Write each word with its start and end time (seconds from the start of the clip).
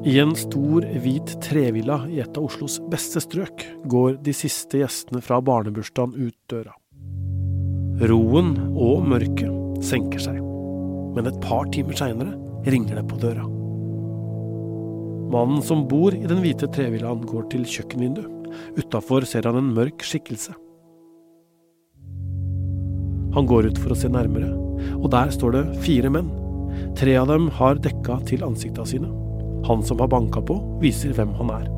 I 0.00 0.14
en 0.16 0.30
stor, 0.32 0.84
hvit 1.04 1.34
trevilla 1.44 1.98
i 2.08 2.22
et 2.22 2.38
av 2.38 2.46
Oslos 2.46 2.78
beste 2.88 3.20
strøk 3.20 3.66
går 3.92 4.14
de 4.24 4.32
siste 4.32 4.80
gjestene 4.80 5.20
fra 5.20 5.42
barnebursdagen 5.44 6.14
ut 6.16 6.36
døra. 6.48 6.72
Roen 8.08 8.54
og 8.80 9.04
mørket 9.04 9.84
senker 9.84 10.24
seg, 10.24 10.40
men 11.12 11.28
et 11.28 11.36
par 11.44 11.68
timer 11.74 12.00
seinere 12.00 12.32
ringer 12.64 12.96
det 12.96 13.04
på 13.12 13.20
døra. 13.20 13.44
Mannen 15.36 15.60
som 15.68 15.84
bor 15.90 16.16
i 16.16 16.24
den 16.24 16.40
hvite 16.40 16.72
trevillaen, 16.72 17.20
går 17.28 17.50
til 17.52 17.68
kjøkkenvinduet. 17.68 18.50
Utafor 18.80 19.28
ser 19.28 19.44
han 19.46 19.60
en 19.60 19.72
mørk 19.76 20.00
skikkelse. 20.00 20.56
Han 23.36 23.46
går 23.46 23.68
ut 23.68 23.78
for 23.84 23.92
å 23.92 24.00
se 24.00 24.08
nærmere, 24.08 24.48
og 24.96 25.10
der 25.12 25.28
står 25.36 25.58
det 25.58 25.66
fire 25.84 26.08
menn. 26.10 26.32
Tre 26.96 27.20
av 27.20 27.28
dem 27.28 27.52
har 27.60 27.78
dekka 27.84 28.24
til 28.32 28.48
ansikta 28.48 28.88
sine. 28.88 29.12
Han 29.68 29.84
som 29.86 30.00
har 30.00 30.08
banka 30.08 30.42
på, 30.42 30.56
viser 30.80 31.12
hvem 31.16 31.34
han 31.40 31.52
er. 31.58 31.68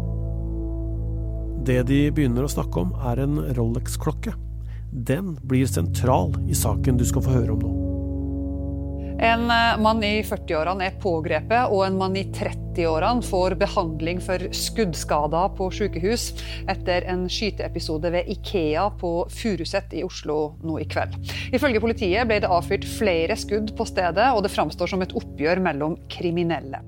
Det 1.67 1.83
de 1.87 2.01
begynner 2.15 2.47
å 2.47 2.51
snakke 2.51 2.83
om, 2.83 2.95
er 3.07 3.23
en 3.23 3.39
Rolex-klokke. 3.57 4.35
Den 4.93 5.37
blir 5.47 5.69
sentral 5.71 6.35
i 6.51 6.59
saken 6.59 6.99
du 6.99 7.07
skal 7.07 7.25
få 7.25 7.39
høre 7.39 7.55
om 7.55 7.65
nå. 7.65 7.73
En 9.23 9.51
eh, 9.51 9.79
mann 9.79 10.03
i 10.03 10.17
40-årene 10.27 10.89
er 10.89 10.97
pågrepet, 10.99 11.71
og 11.71 11.85
en 11.87 11.99
mann 12.01 12.17
i 12.19 12.25
30-årene 12.35 13.23
får 13.23 13.55
behandling 13.61 14.19
for 14.25 14.43
skuddskader 14.51 15.53
på 15.55 15.69
sykehus 15.71 16.25
etter 16.73 17.07
en 17.13 17.29
skyteepisode 17.31 18.11
ved 18.11 18.33
Ikea 18.35 18.89
på 18.99 19.13
Furuset 19.31 19.95
i 19.95 20.03
Oslo 20.03 20.57
nå 20.67 20.81
i 20.83 20.89
kveld. 20.91 21.15
Ifølge 21.55 21.85
politiet 21.85 22.27
ble 22.27 22.41
det 22.43 22.51
avfyrt 22.51 22.89
flere 22.99 23.39
skudd 23.39 23.71
på 23.79 23.87
stedet, 23.87 24.33
og 24.35 24.43
det 24.43 24.51
framstår 24.57 24.91
som 24.91 25.07
et 25.07 25.15
oppgjør 25.23 25.63
mellom 25.71 25.95
kriminelle. 26.11 26.83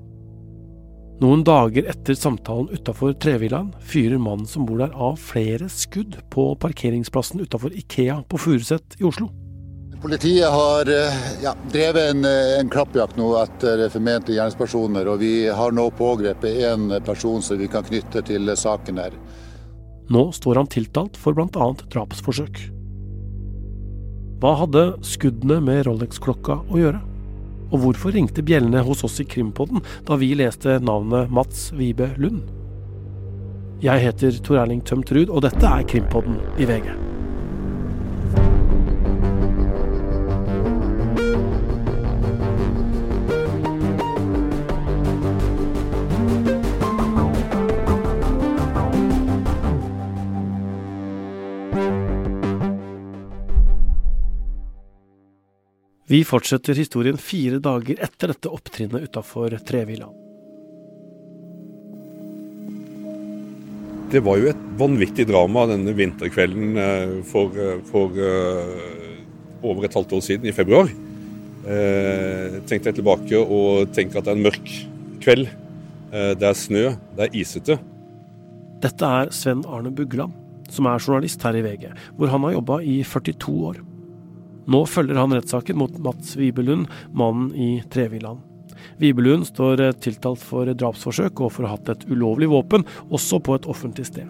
Noen 1.23 1.45
dager 1.47 1.85
etter 1.87 2.17
samtalen 2.19 2.73
utafor 2.75 3.13
trevillaen 3.23 3.69
fyrer 3.79 4.19
mannen 4.19 4.47
som 4.49 4.65
bor 4.67 4.81
der 4.81 4.91
av 4.91 5.15
flere 5.21 5.69
skudd 5.71 6.17
på 6.33 6.49
parkeringsplassen 6.59 7.39
utafor 7.39 7.71
Ikea 7.71 8.17
på 8.27 8.39
Furuset 8.41 8.97
i 8.99 9.07
Oslo. 9.07 9.29
Politiet 10.03 10.51
har 10.51 10.91
eh, 10.91 11.21
ja, 11.41 11.55
drevet 11.71 12.11
en, 12.11 12.27
eh, 12.27 12.57
en, 12.59 12.69
klappjakt 12.69 13.15
nå 13.17 13.29
etter 13.39 13.87
formente 13.89 14.35
gjerningspersoner, 14.35 15.07
og 15.07 15.23
vi 15.23 15.47
har 15.47 15.71
nå 15.73 15.87
pågrepet 15.97 16.59
én 16.67 16.91
person 17.07 17.41
som 17.41 17.57
vi 17.63 17.71
kan 17.71 17.87
knytte 17.87 18.21
til 18.27 18.51
saken 18.59 18.99
her. 19.01 19.15
Nå 20.11 20.27
står 20.35 20.59
han 20.61 20.69
tiltalt 20.69 21.17
for 21.17 21.33
bl.a. 21.33 21.71
drapsforsøk. 21.95 22.59
Hva 24.43 24.57
hadde 24.59 24.87
skuddene 25.07 25.63
med 25.63 25.85
Rolex-klokka 25.87 26.59
å 26.67 26.83
gjøre? 26.83 26.99
Og 27.75 27.81
hvorfor 27.83 28.15
ringte 28.15 28.43
bjellene 28.45 28.85
hos 28.87 29.03
oss 29.03 29.19
i 29.19 29.25
Krimpodden 29.27 29.83
da 30.07 30.15
vi 30.21 30.31
leste 30.39 30.77
navnet 30.79 31.33
Mats 31.35 31.67
Vibe 31.75 32.13
Lund? 32.15 32.45
Jeg 33.83 34.05
heter 34.05 34.39
Tor 34.39 34.61
Erling 34.61 34.79
Tømt 34.87 35.11
Ruud, 35.11 35.27
og 35.27 35.43
dette 35.43 35.67
er 35.67 35.83
Krimpodden 35.91 36.39
i 36.55 36.69
VG. 36.69 37.14
Vi 56.07 56.21
fortsetter 56.27 56.77
historien 56.77 57.17
fire 57.17 57.57
dager 57.63 57.97
etter 58.05 58.29
dette 58.29 58.51
opptrinnet 58.53 59.07
utafor 59.09 59.55
Trevilla. 59.65 60.11
Det 64.13 64.21
var 64.21 64.37
jo 64.37 64.51
et 64.51 64.61
vanvittig 64.77 65.25
drama 65.31 65.65
denne 65.71 65.95
vinterkvelden 65.97 66.77
eh, 66.77 67.15
for, 67.25 67.57
eh, 67.57 67.81
for 67.89 68.13
uh, 68.13 69.65
over 69.65 69.87
et 69.87 69.97
halvt 69.97 70.13
år 70.13 70.21
siden, 70.27 70.45
i 70.45 70.53
februar. 70.53 70.91
Eh, 71.65 72.59
tenkte 72.69 72.91
jeg 72.91 72.99
tilbake 72.99 73.39
og 73.41 73.89
tenker 73.97 74.21
at 74.21 74.27
det 74.27 74.35
er 74.35 74.37
en 74.37 74.45
mørk 74.45 74.71
kveld. 75.25 75.49
Eh, 76.13 76.31
det 76.37 76.49
er 76.51 76.59
snø, 76.59 76.85
det 77.17 77.25
er 77.25 77.37
isete. 77.41 77.79
Dette 78.85 79.09
er 79.09 79.33
Sven 79.33 79.65
Arne 79.65 79.89
Bugland, 79.89 80.37
som 80.69 80.85
er 80.85 81.01
journalist 81.01 81.41
her 81.41 81.57
i 81.57 81.65
VG, 81.65 81.89
hvor 82.19 82.29
han 82.29 82.45
har 82.45 82.59
jobba 82.59 82.79
i 82.85 82.99
42 83.01 83.57
år. 83.71 83.81
Nå 84.71 84.81
følger 84.89 85.19
han 85.19 85.33
rettssaken 85.35 85.77
mot 85.77 85.97
Mats 86.01 86.35
Vibelund, 86.39 86.89
mannen 87.13 87.51
i 87.53 87.69
Trevillaen. 87.93 88.41
Vibelund 89.01 89.45
står 89.47 89.81
eh, 89.81 89.93
tiltalt 90.01 90.41
for 90.43 90.69
drapsforsøk 90.69 91.41
og 91.43 91.53
for 91.53 91.65
å 91.65 91.69
ha 91.69 91.77
hatt 91.77 91.91
et 91.93 92.07
ulovlig 92.09 92.49
våpen, 92.51 92.85
også 93.13 93.41
på 93.43 93.57
et 93.57 93.69
offentlig 93.69 94.07
sted. 94.09 94.29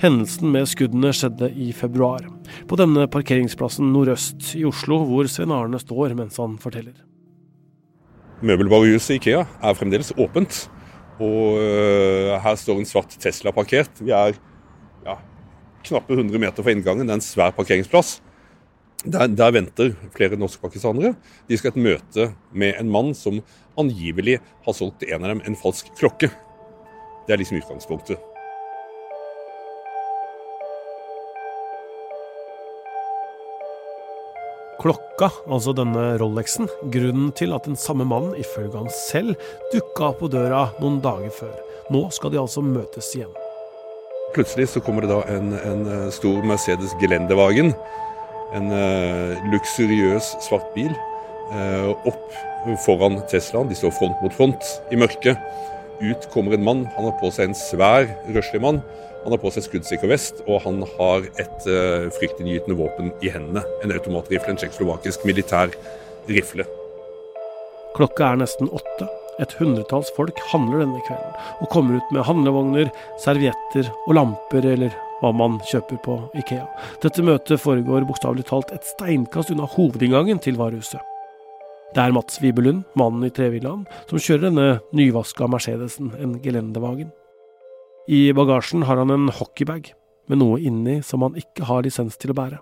Hendelsen 0.00 0.48
med 0.54 0.68
skuddene 0.70 1.12
skjedde 1.12 1.50
i 1.52 1.70
februar, 1.76 2.24
på 2.68 2.78
denne 2.80 3.04
parkeringsplassen 3.12 3.90
nordøst 3.92 4.54
i 4.56 4.64
Oslo, 4.68 5.02
hvor 5.08 5.28
Svein 5.28 5.52
Arne 5.52 5.80
står 5.82 6.16
mens 6.16 6.40
han 6.40 6.56
forteller. 6.62 6.96
Møbelvarehuset 8.40 9.18
Ikea 9.18 9.42
er 9.44 9.76
fremdeles 9.76 10.14
åpent, 10.16 10.62
og 11.20 11.60
uh, 11.60 12.38
her 12.40 12.56
står 12.56 12.80
en 12.80 12.88
svart 12.88 13.12
Tesla 13.20 13.52
parkert. 13.52 14.00
Vi 14.00 14.14
er 14.16 14.32
ja, 15.04 15.18
knappe 15.84 16.16
100 16.16 16.40
meter 16.40 16.64
fra 16.64 16.72
inngangen, 16.72 17.04
det 17.04 17.12
er 17.12 17.20
en 17.20 17.26
svær 17.26 17.52
parkeringsplass. 17.58 18.16
Der, 19.04 19.28
der, 19.28 19.52
venter 19.52 19.94
flere 20.12 20.36
norskpakistanere. 20.36 21.14
De 21.48 21.56
skal 21.56 21.72
et 21.72 21.80
møte 21.80 22.26
med 22.52 22.74
en 22.76 22.90
mann 22.92 23.14
som 23.16 23.38
angivelig 23.80 24.36
har 24.66 24.74
solgt 24.76 25.06
en 25.08 25.24
av 25.24 25.30
dem 25.32 25.40
en 25.48 25.56
falsk 25.56 25.88
klokke. 25.96 26.28
Det 27.24 27.32
er 27.32 27.40
liksom 27.40 27.62
utgangspunktet. 27.62 28.20
Klokka, 34.80 35.30
altså 35.48 35.72
denne 35.76 36.04
Rolexen, 36.20 36.68
grunnen 36.92 37.32
til 37.36 37.56
at 37.56 37.64
den 37.68 37.80
samme 37.80 38.04
mannen, 38.08 38.36
ifølge 38.36 38.76
han 38.76 38.92
selv, 39.08 39.32
dukka 39.72 40.12
på 40.20 40.28
døra 40.32 40.66
noen 40.80 41.00
dager 41.04 41.32
før. 41.40 41.56
Nå 41.92 42.06
skal 42.16 42.32
de 42.32 42.40
altså 42.40 42.64
møtes 42.64 43.10
igjen. 43.16 43.32
Plutselig 44.36 44.68
så 44.74 44.84
kommer 44.84 45.04
det 45.04 45.10
da 45.12 45.24
en, 45.32 45.52
en 45.56 46.12
stor 46.12 46.44
Mercedes 46.46 46.92
Gelendewagen 47.00 47.72
en 48.56 48.70
uh, 48.72 49.38
luksuriøs 49.52 50.34
svart 50.46 50.70
bil 50.74 50.92
uh, 51.52 51.92
opp 52.08 52.38
foran 52.84 53.20
Teslaen. 53.30 53.70
De 53.70 53.78
står 53.78 53.94
front 53.96 54.24
mot 54.24 54.34
front 54.36 54.72
i 54.92 54.98
mørket. 55.00 55.38
Ut 56.00 56.26
kommer 56.32 56.56
en 56.56 56.64
mann. 56.64 56.82
Han 56.96 57.08
har 57.08 57.16
på 57.20 57.30
seg 57.34 57.50
en 57.50 57.56
svær, 57.58 58.08
røslig 58.32 58.62
mann. 58.64 58.80
Han 59.24 59.34
har 59.34 59.40
på 59.42 59.52
seg 59.52 59.66
skuddsikker 59.66 60.08
vest, 60.08 60.40
og 60.48 60.62
han 60.64 60.80
har 60.96 61.26
et 61.40 61.68
uh, 61.68 62.08
fryktinngytende 62.16 62.78
våpen 62.78 63.12
i 63.20 63.32
hendene. 63.32 63.64
En 63.84 63.92
automatrifle, 63.92 64.54
en 64.54 64.60
tsjekkoslovakisk 64.60 65.26
militær 65.28 65.74
rifle. 66.30 66.66
Klokka 67.96 68.32
er 68.32 68.44
nesten 68.44 68.70
åtte. 68.72 69.08
Et 69.40 69.52
hundretalls 69.56 70.10
folk 70.16 70.40
handler 70.50 70.82
denne 70.82 71.00
kvelden 71.06 71.36
og 71.60 71.70
kommer 71.72 72.00
ut 72.00 72.10
med 72.12 72.26
handlevogner, 72.28 72.90
servietter 73.22 73.88
og 74.06 74.16
lamper 74.18 74.66
eller 74.74 74.96
hva 75.20 75.30
man 75.36 75.58
kjøper 75.68 76.00
på 76.04 76.16
Ikea. 76.40 76.66
Dette 77.02 77.24
møtet 77.24 77.60
foregår 77.60 78.06
bokstavelig 78.08 78.46
talt 78.48 78.72
et 78.74 78.86
steinkast 78.94 79.52
unna 79.54 79.68
hovedinngangen 79.68 80.40
til 80.44 80.60
varehuset. 80.60 81.00
Det 81.90 82.02
er 82.04 82.14
Mats 82.14 82.38
Wibelund, 82.38 82.84
mannen 82.94 83.26
i 83.26 83.32
trevillaen, 83.34 83.82
som 84.06 84.20
kjører 84.22 84.46
denne 84.46 84.66
nyvaska 84.94 85.48
Mercedesen, 85.50 86.12
en 86.22 86.36
gelendevagen. 86.44 87.10
I 88.10 88.30
bagasjen 88.36 88.84
har 88.86 89.00
han 89.00 89.10
en 89.10 89.32
hockeybag 89.34 89.90
med 90.30 90.38
noe 90.38 90.60
inni 90.62 91.00
som 91.06 91.24
han 91.26 91.38
ikke 91.38 91.66
har 91.66 91.82
lisens 91.84 92.18
til 92.20 92.32
å 92.32 92.38
bære. 92.38 92.60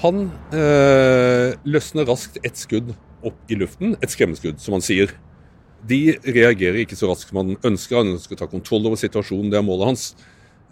Han 0.00 0.28
øh, 0.56 1.56
løsner 1.68 2.08
raskt 2.08 2.38
et 2.44 2.56
skudd 2.60 2.92
opp 3.26 3.52
i 3.52 3.58
luften, 3.58 3.96
et 4.00 4.12
skremmeskudd, 4.12 4.60
som 4.62 4.76
han 4.76 4.84
sier. 4.84 5.12
De 5.86 6.16
reagerer 6.24 6.82
ikke 6.82 6.98
så 6.98 7.08
raskt 7.10 7.30
som 7.30 7.40
han 7.40 7.54
ønsker. 7.56 8.00
Han 8.00 8.14
ønsker 8.16 8.36
å 8.36 8.42
ta 8.42 8.50
kontroll 8.50 8.88
over 8.90 9.00
situasjonen, 9.00 9.50
det 9.52 9.60
er 9.60 9.66
målet 9.66 9.92
hans. 9.92 10.04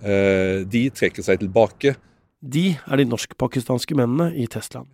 Eh, 0.02 0.64
de 0.68 0.88
trekker 0.94 1.24
seg 1.24 1.40
tilbake. 1.42 1.96
De 2.38 2.70
er 2.78 3.00
de 3.00 3.08
norsk-pakistanske 3.08 3.96
mennene 3.98 4.30
i 4.38 4.46
Teslaen. 4.50 4.88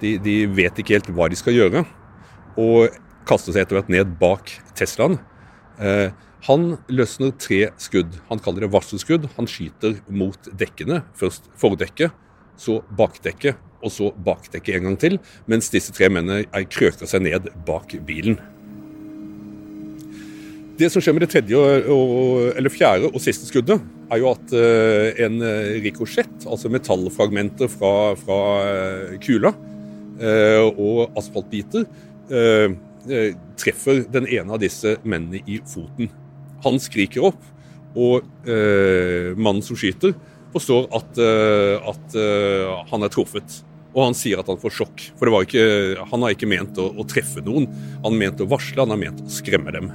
De, 0.00 0.16
de, 0.20 0.42
vet 0.48 0.76
ikke 0.80 0.96
helt 0.96 1.10
hva 1.12 1.28
de 1.30 1.38
skal 1.38 1.56
gjøre, 1.56 1.84
og 2.60 2.98
kaster 3.28 3.54
seg 3.54 3.64
etter 3.64 3.78
hvert 3.78 3.92
ned 3.92 4.16
bak 4.20 4.52
Teslaen. 4.76 5.18
Eh, 5.80 6.10
han 6.48 6.70
løsner 6.88 7.34
tre 7.36 7.66
skudd. 7.80 8.14
Han 8.30 8.40
kaller 8.40 8.64
det 8.64 8.72
varselskudd. 8.72 9.26
Han 9.36 9.48
skyter 9.50 9.98
mot 10.08 10.48
dekkene. 10.56 11.02
Først 11.20 11.50
fordekket, 11.60 12.14
så 12.60 12.80
bakdekket, 12.96 13.60
og 13.80 13.92
så 13.94 14.12
bakdekket 14.24 14.78
en 14.78 14.90
gang 14.90 15.00
til. 15.00 15.20
Mens 15.50 15.72
disse 15.72 15.94
tre 15.96 16.10
mennene 16.12 16.44
krøker 16.70 17.08
seg 17.10 17.24
ned 17.26 17.52
bak 17.66 17.96
bilen. 18.06 18.38
Det 20.80 20.88
som 20.88 21.02
skjer 21.04 21.12
med 21.12 21.26
det 21.26 21.32
tredje, 21.34 21.58
eller 22.56 22.72
fjerde 22.72 23.10
og 23.10 23.20
siste 23.20 23.44
skuddet, 23.44 23.82
er 24.10 24.22
jo 24.22 24.30
at 24.30 24.54
uh, 24.56 25.10
en 25.26 25.42
eh, 25.44 25.74
rikosjett, 25.84 26.46
altså 26.48 26.70
metallfragmenter 26.72 27.68
fra, 27.70 28.14
fra 28.18 28.38
kula 29.22 29.52
og 30.20 31.14
asfaltbiter, 31.16 31.86
eh, 32.28 33.30
treffer 33.56 34.02
den 34.12 34.26
ene 34.28 34.52
av 34.52 34.60
disse 34.60 34.98
mennene 35.00 35.40
i 35.48 35.56
foten. 35.64 36.10
Han 36.66 36.76
skriker 36.76 37.24
opp, 37.30 37.40
og 37.96 38.28
eh, 38.44 39.32
mannen 39.32 39.64
som 39.64 39.80
skyter, 39.80 40.12
forstår 40.52 40.90
at, 40.98 41.22
at 41.94 42.18
han 42.90 43.06
er 43.06 43.12
truffet. 43.14 43.62
Og 43.90 44.04
han 44.04 44.14
sier 44.14 44.38
at 44.40 44.50
han 44.50 44.60
får 44.60 44.76
sjokk. 44.76 45.08
For 45.18 45.32
ikke, 45.40 45.64
han 46.12 46.22
har 46.22 46.34
ikke 46.34 46.50
ment 46.50 46.78
å, 46.78 46.90
å, 46.94 47.06
treffe 47.08 47.42
noen. 47.42 47.66
Han 48.04 48.12
har 48.12 48.20
ment 48.22 48.44
å 48.44 48.48
varsle, 48.50 48.78
han 48.82 48.94
har 48.94 49.00
ment 49.00 49.24
å 49.24 49.32
skremme 49.32 49.74
dem. 49.74 49.90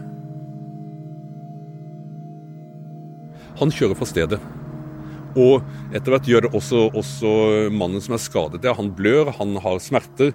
Han 3.62 3.72
kjører 3.72 3.96
fra 3.96 4.10
stedet. 4.10 4.42
Og 5.40 5.64
etter 5.96 6.12
hvert 6.12 6.28
gjør 6.28 6.48
det 6.48 6.54
også, 6.56 6.86
også 6.96 7.32
mannen 7.76 8.04
som 8.04 8.14
er 8.16 8.22
skadet 8.24 8.64
Ja, 8.64 8.72
Han 8.76 8.94
blør, 8.96 9.34
han 9.36 9.58
har 9.64 9.82
smerter. 9.84 10.32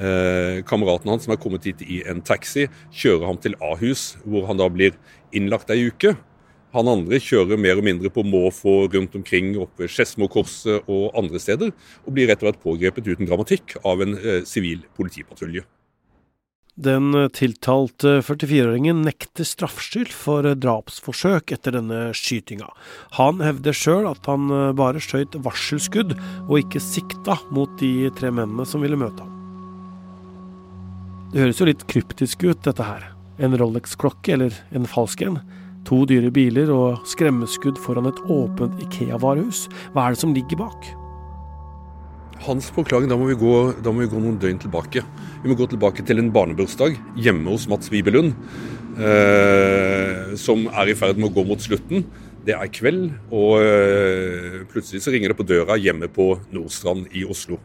Eh, 0.00 0.62
kameraten 0.66 1.10
hans 1.10 1.26
som 1.26 1.34
er 1.34 1.40
kommet 1.42 1.66
hit 1.66 1.82
i 1.84 2.00
en 2.08 2.22
taxi, 2.24 2.68
kjører 2.94 3.26
ham 3.28 3.38
til 3.42 3.56
Ahus, 3.60 4.14
hvor 4.24 4.46
han 4.48 4.56
da 4.56 4.70
blir 4.72 4.94
innlagt 5.36 5.70
ei 5.74 5.90
uke. 5.90 6.14
Han 6.74 6.90
andre 6.90 7.18
kjører 7.18 7.58
mer 7.58 7.80
og 7.80 7.86
mindre 7.86 8.12
på 8.14 8.22
måfå 8.22 8.84
rundt 8.92 9.16
omkring 9.18 9.56
oppe 9.58 9.84
ved 9.84 9.90
Skedsmokorset 9.90 10.86
og 10.86 11.18
andre 11.18 11.42
steder, 11.42 11.74
og 12.06 12.14
blir 12.14 12.30
rett 12.30 12.44
og 12.44 12.50
slett 12.50 12.62
pågrepet 12.62 13.10
uten 13.10 13.26
dramatikk 13.26 13.74
av 13.82 14.02
en 14.04 14.14
eh, 14.20 14.42
sivil 14.46 14.84
eh, 14.84 14.90
politipatrulje. 14.98 15.66
Den 16.80 17.10
tiltalte 17.36 18.20
44-åringen 18.24 19.02
nekter 19.04 19.44
straffskyld 19.44 20.14
for 20.16 20.46
drapsforsøk 20.56 21.50
etter 21.52 21.74
denne 21.76 22.14
skytinga. 22.16 22.70
Han 23.18 23.42
hevder 23.44 23.76
sjøl 23.76 24.06
at 24.08 24.30
han 24.30 24.46
eh, 24.54 24.70
bare 24.78 25.02
skjøt 25.02 25.36
varselskudd, 25.42 26.14
og 26.46 26.54
ikke 26.62 26.80
sikta 26.80 27.36
mot 27.50 27.74
de 27.82 28.08
tre 28.16 28.30
mennene 28.30 28.64
som 28.68 28.86
ville 28.86 28.98
møte 29.00 29.26
ham. 29.26 29.36
Det 31.34 31.42
høres 31.42 31.60
jo 31.60 31.66
litt 31.66 31.82
kryptisk 31.90 32.46
ut, 32.46 32.62
dette 32.62 32.86
her. 32.86 33.10
En 33.42 33.58
Rolex-klokke, 33.58 34.38
eller 34.38 34.54
en 34.74 34.88
falsk 34.90 35.26
en. 35.26 35.42
To 35.88 36.02
dyre 36.08 36.30
biler 36.34 36.70
og 36.74 37.04
skremmeskudd 37.08 37.78
foran 37.80 38.08
et 38.10 38.18
åpent 38.30 38.76
Ikea-varehus. 38.84 39.66
Hva 39.94 40.06
er 40.06 40.16
det 40.16 40.22
som 40.22 40.34
ligger 40.36 40.60
bak? 40.60 40.90
Hans 42.44 42.70
forklaring, 42.72 43.08
da 43.10 43.18
må, 43.20 43.28
gå, 43.36 43.54
da 43.84 43.92
må, 43.92 44.04
vi 44.04 44.10
gå, 44.12 44.20
noen 44.20 44.38
døgn 44.40 44.60
tilbake. 44.62 45.02
Vi 45.42 45.50
må 45.50 45.56
gå 45.58 45.68
tilbake 45.68 46.04
til 46.08 46.22
en 46.22 46.30
barnebursdag 46.32 46.96
hjemme 47.20 47.52
hos 47.52 47.66
Mats 47.68 47.90
Wibelund, 47.92 48.32
eh, 48.96 50.32
som 50.40 50.64
er 50.72 50.92
i 50.92 50.96
ferd 50.96 51.20
med 51.20 51.28
å 51.28 51.34
gå 51.36 51.44
mot 51.48 51.60
slutten. 51.60 52.06
Det 52.46 52.56
er 52.56 52.72
kveld, 52.72 53.10
og 53.28 53.60
eh, 53.60 54.62
plutselig 54.72 55.04
så 55.04 55.12
ringer 55.12 55.32
det 55.34 55.40
på 55.40 55.48
døra 55.48 55.76
hjemme 55.80 56.08
på 56.12 56.32
Nordstrand 56.54 57.12
i 57.12 57.26
Oslo. 57.28 57.60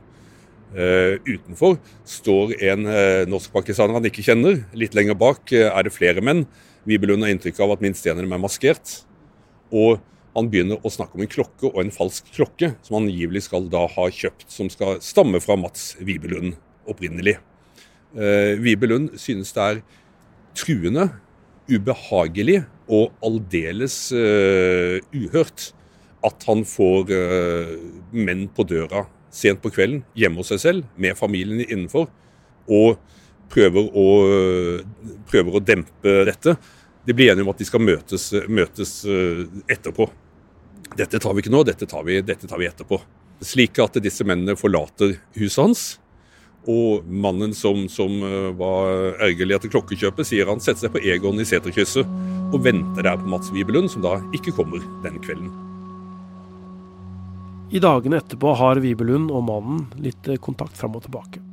Eh, 0.76 1.22
utenfor 1.24 1.78
står 2.04 2.58
en 2.68 2.90
eh, 2.92 3.24
norskpakistaner 3.32 3.96
han 3.96 4.08
ikke 4.10 4.26
kjenner. 4.26 4.66
Litt 4.76 4.96
lenger 4.98 5.16
bak 5.16 5.54
eh, 5.56 5.70
er 5.70 5.88
det 5.88 5.94
flere 5.96 6.24
menn. 6.26 6.44
Vibelund 6.86 7.26
har 7.26 7.34
inntrykk 7.34 7.60
av 7.66 7.76
at 7.76 7.84
minst 7.84 8.06
en 8.08 8.22
er 8.22 8.42
maskert. 8.42 9.02
Og 9.74 10.00
han 10.36 10.50
begynner 10.52 10.82
å 10.84 10.92
snakke 10.92 11.16
om 11.16 11.24
en 11.24 11.32
klokke 11.32 11.70
og 11.72 11.80
en 11.82 11.94
falsk 11.96 12.28
klokke, 12.36 12.74
som 12.84 12.98
han 12.98 13.08
angivelig 13.08 13.46
skal 13.48 13.70
da 13.72 13.86
ha 13.92 14.08
kjøpt, 14.12 14.50
som 14.52 14.70
skal 14.72 15.00
stamme 15.04 15.40
fra 15.44 15.56
Mats 15.60 15.94
Vibelund 16.04 16.58
opprinnelig. 16.92 17.38
Eh, 18.16 18.56
Vibelund 18.62 19.16
synes 19.20 19.54
det 19.56 19.64
er 19.64 19.82
truende, 20.56 21.10
ubehagelig 21.66 22.62
og 22.86 23.16
aldeles 23.26 23.96
uh, 24.14 25.02
uhørt 25.10 25.72
at 26.26 26.44
han 26.46 26.62
får 26.70 27.10
uh, 27.10 27.72
menn 28.14 28.46
på 28.54 28.68
døra 28.70 29.08
sent 29.34 29.64
på 29.64 29.72
kvelden 29.74 30.04
hjemme 30.14 30.44
hos 30.44 30.52
seg 30.54 30.62
selv, 30.62 30.86
med 30.96 31.18
familien 31.20 31.64
innenfor, 31.66 32.08
og 32.72 33.02
prøver 33.52 33.90
å, 33.92 34.06
prøver 35.36 35.58
å 35.60 35.64
dempe 35.64 36.16
dette. 36.28 36.56
De 37.06 37.14
blir 37.14 37.32
enige 37.32 37.46
om 37.46 37.52
at 37.52 37.60
de 37.62 37.68
skal 37.68 37.84
møtes, 37.84 38.32
møtes 38.50 38.96
eh, 39.06 39.44
etterpå. 39.76 40.08
Dette 40.96 41.20
tar 41.22 41.36
vi 41.36 41.44
ikke 41.44 41.54
nå, 41.54 41.62
dette 41.68 41.86
tar 41.90 42.06
vi, 42.08 42.18
dette 42.26 42.50
tar 42.50 42.62
vi 42.62 42.70
etterpå. 42.70 43.00
Slik 43.46 43.78
at 43.84 44.00
disse 44.02 44.26
mennene 44.26 44.58
forlater 44.58 45.18
huset 45.38 45.62
hans. 45.62 45.86
Og 46.72 47.06
mannen 47.06 47.54
som, 47.54 47.84
som 47.92 48.18
eh, 48.26 48.50
var 48.58 49.22
ergerlig 49.28 49.60
etter 49.60 49.74
klokkekjøpet, 49.76 50.32
sier 50.32 50.50
han 50.50 50.64
setter 50.64 50.88
seg 50.88 50.96
på 50.96 51.04
Egon 51.06 51.42
i 51.42 51.46
seterkrysset 51.46 52.10
og 52.56 52.62
venter 52.66 53.06
der 53.06 53.22
på 53.22 53.30
Mats 53.30 53.52
Wibelund, 53.54 53.92
som 53.94 54.06
da 54.06 54.18
ikke 54.34 54.56
kommer 54.56 54.82
den 55.06 55.22
kvelden. 55.22 55.54
I 57.76 57.82
dagene 57.82 58.22
etterpå 58.22 58.54
har 58.58 58.82
Wibelund 58.82 59.34
og 59.34 59.46
mannen 59.46 59.86
litt 60.02 60.26
eh, 60.32 60.42
kontakt 60.42 60.78
fram 60.80 60.98
og 60.98 61.06
tilbake. 61.06 61.45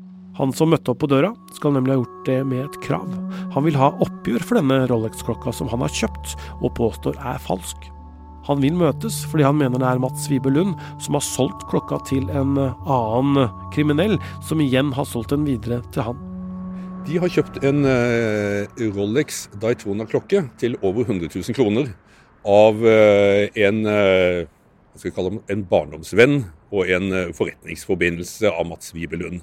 Han 0.42 0.50
som 0.50 0.72
møtte 0.72 0.90
opp 0.90 0.98
på 1.04 1.06
døra, 1.06 1.28
skal 1.54 1.76
nemlig 1.76 1.92
ha 1.94 2.00
gjort 2.00 2.22
det 2.26 2.40
med 2.50 2.64
et 2.64 2.76
krav. 2.82 3.06
Han 3.54 3.62
vil 3.62 3.76
ha 3.78 3.92
oppgjør 4.02 4.42
for 4.42 4.58
denne 4.58 4.80
Rolex-klokka 4.90 5.52
som 5.54 5.68
han 5.70 5.84
har 5.84 5.92
kjøpt 5.94 6.32
og 6.58 6.72
påstår 6.74 7.14
er 7.30 7.38
falsk. 7.44 7.84
Han 8.48 8.58
vil 8.58 8.74
møtes 8.74 9.20
fordi 9.30 9.46
han 9.46 9.60
mener 9.60 9.78
det 9.78 9.86
er 9.86 10.00
Mats 10.02 10.24
Vibe 10.26 10.50
Lund 10.50 10.74
som 10.98 11.14
har 11.14 11.22
solgt 11.22 11.62
klokka 11.70 12.00
til 12.08 12.26
en 12.34 12.58
annen 12.58 13.52
kriminell, 13.70 14.16
som 14.42 14.58
igjen 14.64 14.90
har 14.96 15.06
solgt 15.06 15.30
den 15.30 15.46
videre 15.46 15.78
til 15.94 16.08
han. 16.08 16.26
De 17.06 17.22
har 17.22 17.30
kjøpt 17.30 17.62
en 17.62 17.86
uh, 17.86 18.66
Rolex 18.96 19.44
Daytona-klokke 19.62 20.42
til 20.58 20.74
over 20.82 21.06
100 21.06 21.30
000 21.30 21.54
kroner 21.54 21.94
av 22.42 22.82
uh, 22.82 23.46
en, 23.62 23.80
uh, 23.86 25.38
en 25.54 25.64
barndomsvenn 25.70 26.40
og 26.74 26.90
en 26.90 27.10
forretningsforbindelse 27.30 28.50
av 28.50 28.66
Mats 28.66 28.90
Vibe 28.98 29.22
Lund. 29.22 29.42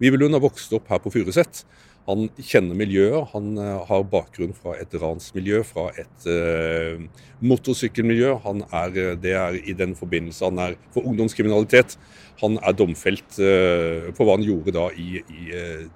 Vibelund 0.00 0.36
har 0.36 0.42
vokst 0.42 0.72
opp 0.76 0.88
her 0.90 1.00
på 1.02 1.12
Furuset. 1.12 1.64
Han 2.08 2.30
kjenner 2.40 2.78
miljøet. 2.78 3.28
Han 3.34 3.52
uh, 3.60 3.82
har 3.88 4.06
bakgrunn 4.10 4.54
fra 4.56 4.74
et 4.80 4.94
ransmiljø, 4.98 5.60
fra 5.66 5.90
et 6.00 6.26
uh, 6.26 7.02
motorsykkelmiljø. 7.44 8.32
Han 8.46 8.64
er, 8.66 8.96
eh, 8.96 9.12
det 9.20 9.36
er 9.36 9.60
i 9.60 9.76
den 9.76 9.94
forbindelse 9.98 10.48
han 10.48 10.58
er 10.64 10.78
for 10.94 11.06
ungdomskriminalitet. 11.06 11.98
Han 12.40 12.58
er 12.64 12.76
domfelt 12.76 13.38
uh, 13.38 14.10
for 14.16 14.24
hva 14.24 14.38
han 14.38 14.48
gjorde 14.48 14.74
da 14.76 14.88
i, 14.96 15.20
i 15.20 15.46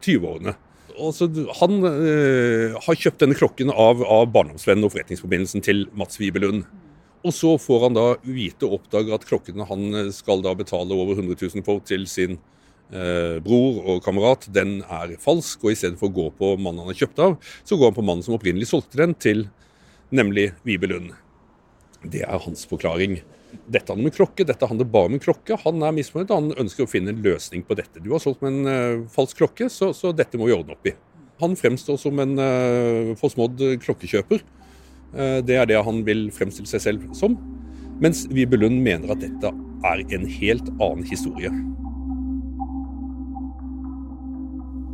20-årene. 0.04 0.56
Altså, 0.94 1.26
han 1.58 1.80
har 1.82 2.98
kjøpt 3.00 3.24
denne 3.24 3.34
klokken 3.34 3.72
av, 3.72 4.04
av 4.06 4.28
barndomsvennen 4.30 4.86
og 4.86 4.92
forretningsforbindelsen 4.94 5.64
til 5.66 5.88
Mats 5.98 6.20
Vibelund. 6.20 6.62
Og 7.26 7.34
så 7.34 7.56
får 7.58 7.88
han 7.88 7.96
da 7.96 8.04
vite 8.22 8.68
og 8.68 8.76
oppdage 8.78 9.10
at 9.16 9.26
klokken 9.26 9.64
han 9.66 10.12
skal 10.14 10.44
da 10.44 10.52
betale 10.54 10.94
over 10.94 11.16
100 11.16 11.34
000 11.40 11.66
for 11.66 11.82
til 11.88 12.06
sin 12.06 12.38
eh, 12.94 13.36
bror 13.44 13.82
og 13.82 14.00
kamerat, 14.04 14.46
den 14.54 14.78
er 14.86 15.16
falsk. 15.22 15.64
Og 15.64 15.74
i 15.74 15.78
stedet 15.78 16.00
for 16.00 16.10
å 16.10 16.16
gå 16.16 16.30
på 16.38 16.54
mannen 16.56 16.84
han 16.84 16.92
har 16.92 17.00
kjøpt 17.04 17.22
av, 17.24 17.36
så 17.66 17.78
går 17.78 17.90
han 17.90 17.98
på 17.98 18.06
mannen 18.06 18.26
som 18.26 18.36
opprinnelig 18.38 18.70
solgte 18.70 19.02
den 19.02 19.14
til, 19.18 19.46
nemlig 20.14 20.52
Vibe 20.66 20.90
Lund. 20.92 21.14
Det 22.04 22.24
er 22.26 22.42
hans 22.44 22.66
forklaring. 22.68 23.20
Dette 23.70 23.92
handler 23.92 24.10
om 24.10 24.16
klokke, 24.16 24.46
dette 24.46 24.68
handler 24.68 24.88
bare 24.90 25.10
om 25.10 25.16
en 25.16 25.22
klokke. 25.22 25.58
Han 25.62 25.82
er 25.86 25.94
misfornøyd, 25.96 26.32
han 26.34 26.54
ønsker 26.64 26.86
å 26.86 26.90
finne 26.90 27.14
en 27.14 27.22
løsning 27.24 27.64
på 27.66 27.76
dette. 27.78 28.02
Du 28.02 28.10
har 28.12 28.22
solgt 28.22 28.42
med 28.44 28.58
en 28.58 28.70
uh, 28.70 29.04
falsk 29.14 29.38
klokke, 29.40 29.68
så, 29.72 29.92
så, 29.96 30.12
dette 30.16 30.40
må 30.40 30.48
vi 30.50 30.56
ordne 30.56 30.74
opp 30.74 30.90
i. 30.90 30.94
Han 31.42 31.56
fremstår 31.58 31.98
som 32.00 32.18
en 32.22 32.34
uh, 32.40 33.14
forsmådd 33.20 33.62
klokkekjøper. 33.84 34.42
Uh, 35.14 35.38
det 35.46 35.60
er 35.60 35.70
det 35.70 35.84
han 35.86 36.02
vil 36.06 36.26
fremstille 36.34 36.70
seg 36.70 36.82
selv 36.82 37.06
som. 37.16 37.38
Mens 38.02 38.24
Vibe 38.34 38.58
Lund 38.58 38.82
mener 38.82 39.14
at 39.14 39.22
dette 39.22 39.54
er 39.86 40.04
en 40.18 40.26
helt 40.40 40.68
annen 40.80 41.06
historie. 41.06 41.52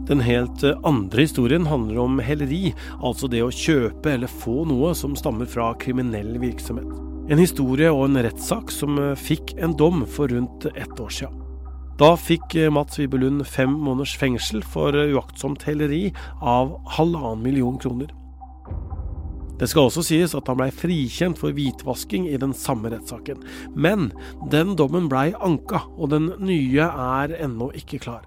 Den 0.09 0.21
helt 0.21 0.63
eh, 0.63 0.79
andre 0.85 1.21
historien 1.27 1.67
handler 1.67 1.99
om 1.99 2.19
heleri, 2.25 2.73
altså 3.05 3.29
det 3.31 3.43
å 3.45 3.53
kjøpe 3.53 4.15
eller 4.15 4.31
få 4.31 4.65
noe 4.69 4.95
som 4.97 5.17
stammer 5.19 5.49
fra 5.51 5.73
kriminell 5.81 6.39
virksomhet. 6.41 6.89
En 7.31 7.39
historie 7.39 7.91
og 7.93 8.07
en 8.09 8.23
rettssak 8.25 8.73
som 8.75 8.99
eh, 8.99 9.13
fikk 9.19 9.55
en 9.61 9.77
dom 9.77 10.07
for 10.09 10.33
rundt 10.33 10.67
ett 10.73 11.01
år 11.01 11.13
siden. 11.15 11.37
Da 12.01 12.15
fikk 12.17 12.57
eh, 12.57 12.73
Mats 12.73 12.99
Wibelund 12.99 13.45
fem 13.47 13.75
måneders 13.77 14.17
fengsel 14.19 14.65
for 14.65 14.97
uaktsomt 14.97 15.67
heleri 15.69 16.09
av 16.41 16.73
halvannen 16.97 17.45
million 17.45 17.77
kroner. 17.79 18.11
Det 19.61 19.69
skal 19.69 19.91
også 19.91 20.03
sies 20.09 20.33
at 20.33 20.47
han 20.49 20.57
blei 20.57 20.71
frikjent 20.73 21.37
for 21.39 21.53
hvitvasking 21.53 22.25
i 22.33 22.39
den 22.41 22.55
samme 22.57 22.89
rettssaken, 22.95 23.45
men 23.77 24.09
den 24.51 24.73
dommen 24.81 25.11
blei 25.13 25.29
anka, 25.37 25.85
og 26.01 26.15
den 26.15 26.33
nye 26.41 26.89
er 26.89 27.37
ennå 27.45 27.69
ikke 27.77 28.01
klar. 28.01 28.25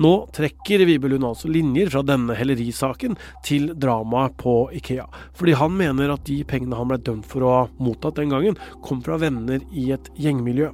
Nå 0.00 0.12
trekker 0.34 0.82
Vibelund 0.88 1.26
altså 1.26 1.48
linjer 1.52 1.90
fra 1.92 2.02
denne 2.06 2.34
hellerisaken 2.34 3.14
til 3.46 3.70
dramaet 3.78 4.34
på 4.40 4.54
Ikea, 4.74 5.04
fordi 5.38 5.54
han 5.60 5.76
mener 5.78 6.14
at 6.14 6.24
de 6.26 6.40
pengene 6.48 6.78
han 6.78 6.90
ble 6.90 6.98
dømt 7.06 7.28
for 7.30 7.46
å 7.46 7.52
ha 7.52 7.60
mottatt 7.78 8.18
den 8.18 8.34
gangen, 8.34 8.58
kom 8.82 9.02
fra 9.04 9.20
venner 9.22 9.62
i 9.70 9.90
et 9.94 10.10
gjengmiljø. 10.18 10.72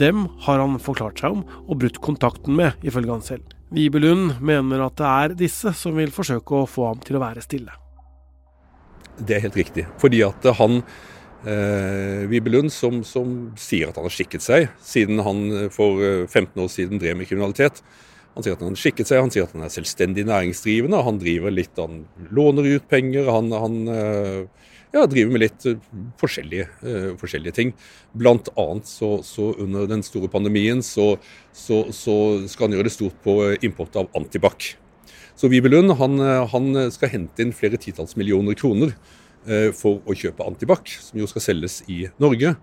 Dem 0.00 0.24
har 0.46 0.62
han 0.62 0.78
forklart 0.80 1.20
seg 1.20 1.36
om 1.36 1.44
og 1.66 1.82
brutt 1.82 2.00
kontakten 2.04 2.56
med, 2.56 2.80
ifølge 2.86 3.12
han 3.12 3.26
selv. 3.26 3.52
Vibelund 3.76 4.38
mener 4.40 4.86
at 4.86 4.96
det 5.00 5.10
er 5.10 5.36
disse 5.36 5.72
som 5.76 5.96
vil 5.98 6.14
forsøke 6.14 6.62
å 6.62 6.70
få 6.70 6.88
ham 6.92 7.02
til 7.04 7.18
å 7.18 7.22
være 7.24 7.44
stille. 7.44 7.74
Det 9.16 9.36
er 9.36 9.46
helt 9.46 9.56
riktig, 9.56 9.86
fordi 10.00 10.20
at 10.24 10.44
han 10.58 10.80
eh, 11.44 12.24
Vibelund, 12.30 12.72
som, 12.72 13.02
som 13.04 13.36
sier 13.60 13.90
at 13.90 14.00
han 14.00 14.08
har 14.08 14.16
skikket 14.16 14.44
seg 14.44 14.68
siden 14.84 15.24
han 15.24 15.70
for 15.74 16.00
15 16.28 16.52
år 16.62 16.72
siden 16.72 17.00
drev 17.02 17.18
med 17.20 17.28
kriminalitet, 17.28 17.82
Han 18.36 18.44
sier 18.44 18.56
at 18.56 18.62
han 18.62 18.74
har 18.74 18.80
skikket 18.80 19.08
seg, 19.08 19.22
han 19.24 19.32
sier 19.32 19.46
at 19.46 19.54
han 19.56 19.64
er 19.66 19.72
selvstendig 19.72 20.26
næringsdrivende. 20.28 21.02
Han 21.06 21.20
driver 21.22 21.54
litt, 21.54 21.72
han 21.80 22.04
låner 22.36 22.68
ut 22.76 22.88
penger. 22.90 23.30
Han, 23.32 23.48
han 23.56 23.78
ja, 23.88 25.06
driver 25.08 25.32
med 25.32 25.40
litt 25.40 25.64
forskjellige, 26.20 26.66
forskjellige 27.20 27.56
ting. 27.56 27.72
Blant 28.12 28.52
annet 28.60 28.90
så, 28.92 29.14
så, 29.24 29.54
under 29.64 29.88
den 29.88 30.04
store 30.04 30.28
pandemien 30.32 30.84
så, 30.84 31.14
så, 31.56 31.86
så 31.96 32.16
skal 32.44 32.68
han 32.68 32.76
gjøre 32.76 32.90
det 32.90 32.96
stort 32.98 33.16
på 33.24 33.38
import 33.64 33.96
av 33.96 34.12
antibac. 34.20 34.74
Så 35.36 35.48
Vibelund 35.52 35.96
han, 35.96 36.20
han 36.52 36.74
skal 36.92 37.12
hente 37.16 37.40
inn 37.40 37.56
flere 37.56 37.80
titalls 37.80 38.20
millioner 38.20 38.56
kroner 38.56 38.92
Eh, 39.46 39.70
for 39.76 40.02
å 40.02 40.14
kjøpe 40.16 40.42
antibac, 40.42 40.90
som 41.06 41.20
jo 41.20 41.26
skal 41.30 41.44
selges 41.44 41.78
i 41.92 42.00
Norge. 42.22 42.56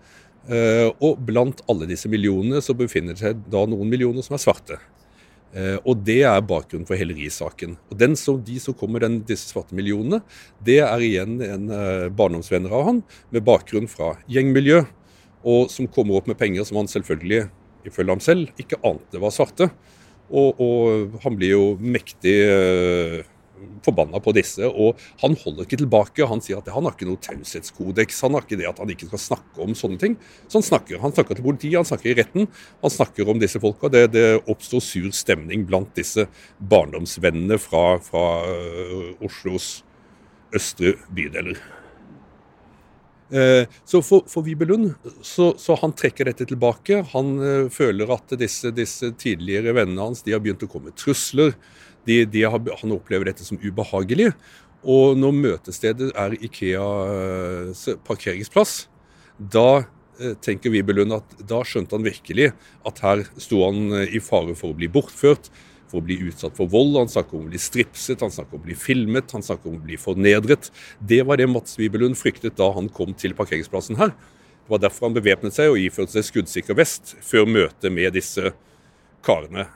Eh, 0.52 0.90
og 1.00 1.22
blant 1.24 1.62
alle 1.72 1.88
disse 1.88 2.10
millionene 2.12 2.60
så 2.64 2.76
befinner 2.76 3.16
det 3.16 3.24
seg 3.24 3.46
da 3.52 3.62
noen 3.70 3.88
millioner 3.88 4.26
som 4.26 4.36
er 4.36 4.44
svarte. 4.44 4.80
Eh, 5.54 5.78
og 5.86 6.02
det 6.06 6.22
er 6.26 6.46
bakgrunnen 6.50 6.88
for 6.90 6.98
helerisaken. 7.00 7.78
Og 7.92 8.00
den 8.00 8.18
som, 8.20 8.42
De 8.44 8.60
som 8.62 8.76
kommer 8.78 9.06
den, 9.06 9.22
disse 9.28 9.52
svarte 9.52 9.78
millionene, 9.78 10.24
det 10.66 10.80
er 10.86 11.06
igjen 11.06 11.40
en 11.46 11.68
barndomsvenner 12.18 12.74
av 12.74 12.88
han, 12.90 13.02
med 13.30 13.46
bakgrunn 13.46 13.90
fra 13.92 14.16
gjengmiljø, 14.28 14.84
og 15.44 15.70
som 15.72 15.90
kommer 15.92 16.18
opp 16.18 16.30
med 16.32 16.40
penger 16.40 16.66
som 16.68 16.80
han 16.80 16.90
selvfølgelig, 16.90 17.46
ifølge 17.86 18.16
ham 18.16 18.24
selv, 18.24 18.50
ikke 18.60 18.80
ante 18.88 19.20
var 19.20 19.34
svarte. 19.36 19.70
Og, 20.34 20.60
og 20.64 21.20
han 21.26 21.36
blir 21.38 21.52
jo 21.54 21.66
mektig 21.84 22.38
forbanna 23.86 24.22
på 24.24 24.34
disse. 24.36 24.68
Og 24.68 25.00
han 25.24 25.38
holder 25.44 25.68
ikke 25.68 25.80
tilbake. 25.84 26.28
Han 26.30 26.44
sier 26.44 26.62
at 26.62 26.72
han 26.74 26.88
har 26.88 26.96
ikke 26.96 27.10
noe 27.10 27.22
taushetskodeks. 27.24 28.22
Han 28.26 28.38
har 28.38 28.48
ikke 28.48 28.60
det 28.62 28.70
at 28.70 28.82
han 28.84 28.94
ikke 28.94 29.10
skal 29.12 29.24
snakke 29.26 29.64
om 29.66 29.76
sånne 29.78 30.02
ting. 30.02 30.18
Så 30.48 30.60
han 30.60 30.68
snakker. 30.70 31.02
Han 31.04 31.16
snakker 31.16 31.40
til 31.40 31.48
politiet, 31.48 31.80
han 31.80 31.90
snakker 31.90 32.14
i 32.14 32.18
retten. 32.22 32.50
Han 32.84 32.96
snakker 32.98 33.30
om 33.30 33.42
disse 33.42 33.62
folka. 33.64 33.92
Det, 33.94 34.08
det 34.16 34.28
oppstår 34.52 34.84
sur 34.84 35.10
stemning 35.16 35.68
blant 35.70 35.94
disse 35.98 36.28
barndomsvennene 36.60 37.60
fra, 37.62 37.86
fra 38.04 38.28
uh, 38.48 39.24
Oslos 39.24 39.80
østre 40.54 40.98
bydeler. 41.14 41.58
Uh, 43.34 43.66
så 43.90 44.04
for, 44.06 44.28
for 44.30 44.46
Vibelund 44.46 44.92
så, 45.26 45.52
så, 45.58 45.78
han 45.82 45.96
trekker 45.98 46.30
dette 46.30 46.46
tilbake. 46.50 47.00
Han 47.16 47.32
uh, 47.42 47.72
føler 47.74 48.12
at 48.14 48.36
disse, 48.38 48.70
disse, 48.76 49.10
tidligere 49.18 49.74
vennene 49.74 50.06
hans 50.06 50.22
de 50.22 50.36
har 50.36 50.44
begynt 50.44 50.66
å 50.66 50.70
komme 50.70 50.94
trusler. 50.94 51.56
De, 52.06 52.24
de 52.30 52.44
har, 52.46 52.62
han 52.82 52.94
opplever 52.94 53.32
dette 53.32 53.48
som 53.48 53.58
ubehagelig. 53.64 54.34
Og 54.84 55.18
når 55.18 55.36
møtestedet 55.38 56.12
er 56.20 56.36
Ikeas 56.44 57.86
parkeringsplass, 58.04 58.84
da 59.40 59.84
eh, 60.20 60.36
tenker 60.44 60.74
Vibelund 60.74 61.16
at 61.16 61.38
da 61.48 61.62
skjønte 61.66 61.96
han 61.96 62.06
virkelig 62.06 62.52
at 62.88 63.00
her 63.06 63.24
sto 63.42 63.64
han 63.64 63.94
eh, 63.96 64.18
i 64.18 64.22
fare 64.24 64.56
for 64.60 64.74
å 64.74 64.78
bli 64.78 64.92
bortført, 64.92 65.50
for 65.94 66.02
å 66.02 66.08
bli 66.10 66.18
utsatt 66.26 66.58
for 66.58 66.70
vold. 66.74 66.98
Han 66.98 67.12
snakker 67.12 67.38
om 67.38 67.46
å 67.46 67.52
bli 67.54 67.62
stripset, 67.62 68.24
han 68.26 68.34
snakker 68.34 68.58
om 68.58 68.64
å 68.64 68.68
bli 68.68 68.78
filmet, 68.78 69.30
han 69.36 69.46
snakker 69.46 69.70
om 69.70 69.78
å 69.78 69.86
bli 69.86 70.00
fornedret. 70.02 70.72
Det 71.00 71.22
var 71.30 71.38
det 71.38 71.48
Mats 71.52 71.78
Vibelund 71.78 72.18
fryktet 72.18 72.58
da 72.58 72.72
han 72.74 72.90
kom 72.94 73.14
til 73.14 73.38
parkeringsplassen 73.38 74.02
her. 74.02 74.16
Det 74.64 74.74
var 74.74 74.82
derfor 74.82 75.10
han 75.10 75.16
bevæpnet 75.18 75.54
seg 75.54 75.74
og 75.74 75.80
iførte 75.80 76.16
seg 76.16 76.26
skuddsikker 76.30 76.78
vest 76.80 77.16
før 77.22 77.46
møtet 77.46 77.94
med 77.94 78.16
disse 78.18 78.56
karene. 79.24 79.68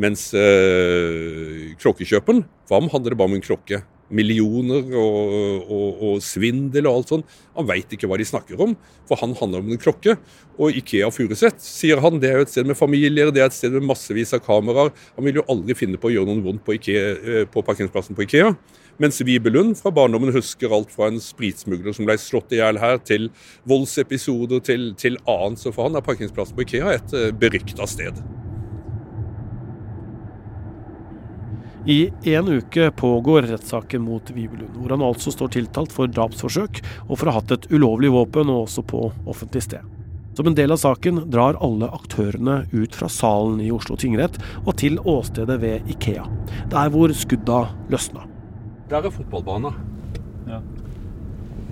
Mens 0.00 0.30
øh, 0.34 1.72
klokkekjøperen, 1.80 2.46
for 2.66 2.80
ham 2.80 2.88
handler 2.92 3.12
det 3.12 3.20
bare 3.20 3.30
om 3.30 3.36
en 3.36 3.44
klokke. 3.44 3.82
Millioner 4.10 4.90
og, 4.98 5.34
og, 5.70 6.02
og 6.08 6.24
svindel 6.24 6.88
og 6.90 7.00
alt 7.00 7.12
sånt. 7.14 7.36
Han 7.56 7.68
veit 7.68 7.92
ikke 7.94 8.08
hva 8.10 8.18
de 8.20 8.26
snakker 8.26 8.60
om, 8.60 8.74
for 9.08 9.20
han 9.22 9.36
handler 9.38 9.62
om 9.62 9.70
en 9.70 9.80
klokke. 9.80 10.16
Og 10.60 10.76
Ikea 10.76 11.08
Furuset, 11.14 11.62
sier 11.62 12.02
han, 12.02 12.18
det 12.20 12.30
er 12.30 12.40
jo 12.40 12.48
et 12.48 12.52
sted 12.52 12.68
med 12.68 12.78
familier, 12.78 13.30
det 13.32 13.44
er 13.44 13.48
et 13.48 13.56
sted 13.56 13.72
med 13.76 13.86
massevis 13.88 14.34
av 14.36 14.42
kameraer. 14.44 14.92
Han 15.16 15.28
vil 15.28 15.40
jo 15.40 15.46
aldri 15.52 15.78
finne 15.78 16.00
på 16.00 16.10
å 16.10 16.14
gjøre 16.14 16.30
noe 16.30 16.44
vondt 16.44 16.66
på, 16.66 16.76
Ikea, 16.76 17.06
øh, 17.16 17.48
på 17.50 17.64
parkeringsplassen 17.66 18.18
på 18.18 18.26
Ikea. 18.26 18.52
Mens 19.00 19.22
Vibelund 19.24 19.78
fra 19.78 19.92
barndommen 19.96 20.34
husker 20.34 20.74
alt 20.76 20.92
fra 20.92 21.08
en 21.08 21.22
spritsmugler 21.24 21.96
som 21.96 22.04
ble 22.08 22.18
slått 22.20 22.52
i 22.52 22.60
hjel 22.60 22.82
her, 22.82 23.00
til 23.00 23.30
voldsepisoder, 23.70 24.60
til, 24.66 24.90
til 25.00 25.16
annet. 25.24 25.62
Så 25.62 25.72
for 25.72 25.88
han 25.88 25.96
er 25.96 26.04
parkeringsplassen 26.04 26.58
på 26.58 26.66
Ikea 26.66 26.98
et 26.98 27.16
øh, 27.16 27.30
berykta 27.32 27.88
sted. 27.88 28.20
I 31.86 32.10
en 32.22 32.48
uke 32.48 32.90
pågår 32.90 33.42
rettssaken 33.42 34.02
mot 34.02 34.30
Vibelund, 34.30 34.74
hvor 34.76 34.92
han 34.92 35.02
altså 35.02 35.32
står 35.32 35.54
tiltalt 35.54 35.92
for 35.94 36.10
drapsforsøk 36.12 36.82
og 37.06 37.14
for 37.14 37.28
å 37.28 37.32
ha 37.32 37.40
hatt 37.40 37.54
et 37.56 37.70
ulovlig 37.72 38.10
våpen, 38.12 38.52
og 38.52 38.66
også 38.66 38.84
på 38.84 39.06
offentlig 39.24 39.64
sted. 39.64 39.86
Som 40.36 40.46
en 40.46 40.56
del 40.56 40.72
av 40.72 40.78
saken 40.82 41.24
drar 41.32 41.56
alle 41.64 41.88
aktørene 41.90 42.62
ut 42.72 42.94
fra 42.94 43.08
salen 43.10 43.58
i 43.64 43.70
Oslo 43.74 43.96
tingrett 43.98 44.36
og 44.64 44.76
til 44.80 45.00
åstedet 45.00 45.56
ved 45.62 45.88
Ikea, 45.90 46.26
der 46.70 46.92
hvor 46.92 47.12
skudda 47.16 47.62
løsna. 47.90 48.28
Der 48.92 49.06
er 49.06 49.14
fotballbanen. 49.14 49.80
Ja. 50.50 50.60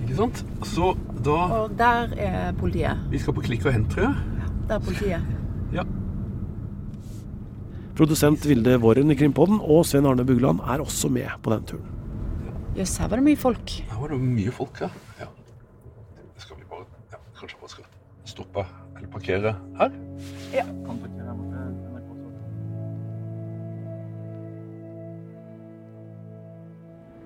Ikke 0.03 0.17
sant? 0.23 0.43
Så 0.65 0.95
da 1.23 1.39
Og 1.63 1.75
der 1.77 2.15
er 2.17 2.53
politiet. 2.57 2.97
Vi 3.11 3.21
skal 3.21 3.35
på 3.37 3.45
Klikk 3.45 3.67
og 3.67 3.75
hent, 3.75 3.91
tror 3.93 4.09
jeg. 4.09 4.39
Ja, 4.39 4.55
der 4.69 4.79
er 4.79 4.87
politiet. 4.89 5.38
Produsent 7.99 8.45
Vilde 8.47 8.77
Våren 8.79 9.11
i 9.11 9.15
Krimpodden 9.19 9.57
og 9.59 9.81
Svein 9.83 10.05
Arne 10.07 10.23
Bugland 10.23 10.61
er 10.63 10.79
også 10.79 11.09
med 11.11 11.27
på 11.43 11.51
den 11.51 11.65
turen. 11.67 11.87
Jøss, 12.77 12.93
her 12.95 13.09
var 13.11 13.19
det 13.19 13.25
mye 13.25 13.39
folk. 13.41 13.73
Her 13.89 13.99
var 13.99 14.13
det 14.13 14.19
mye 14.23 14.53
folk, 14.55 14.79
ja. 14.79 14.87
ja. 15.19 15.27
Skal 16.39 16.61
vi 16.61 16.63
bare 16.69 16.85
ja, 17.11 17.19
Kanskje 17.35 17.59
bare 17.59 17.73
skal 17.73 17.89
stoppe 18.23 18.63
eller 18.95 19.09
parkere 19.11 19.51
her? 19.81 19.97
Ja. 20.55 20.63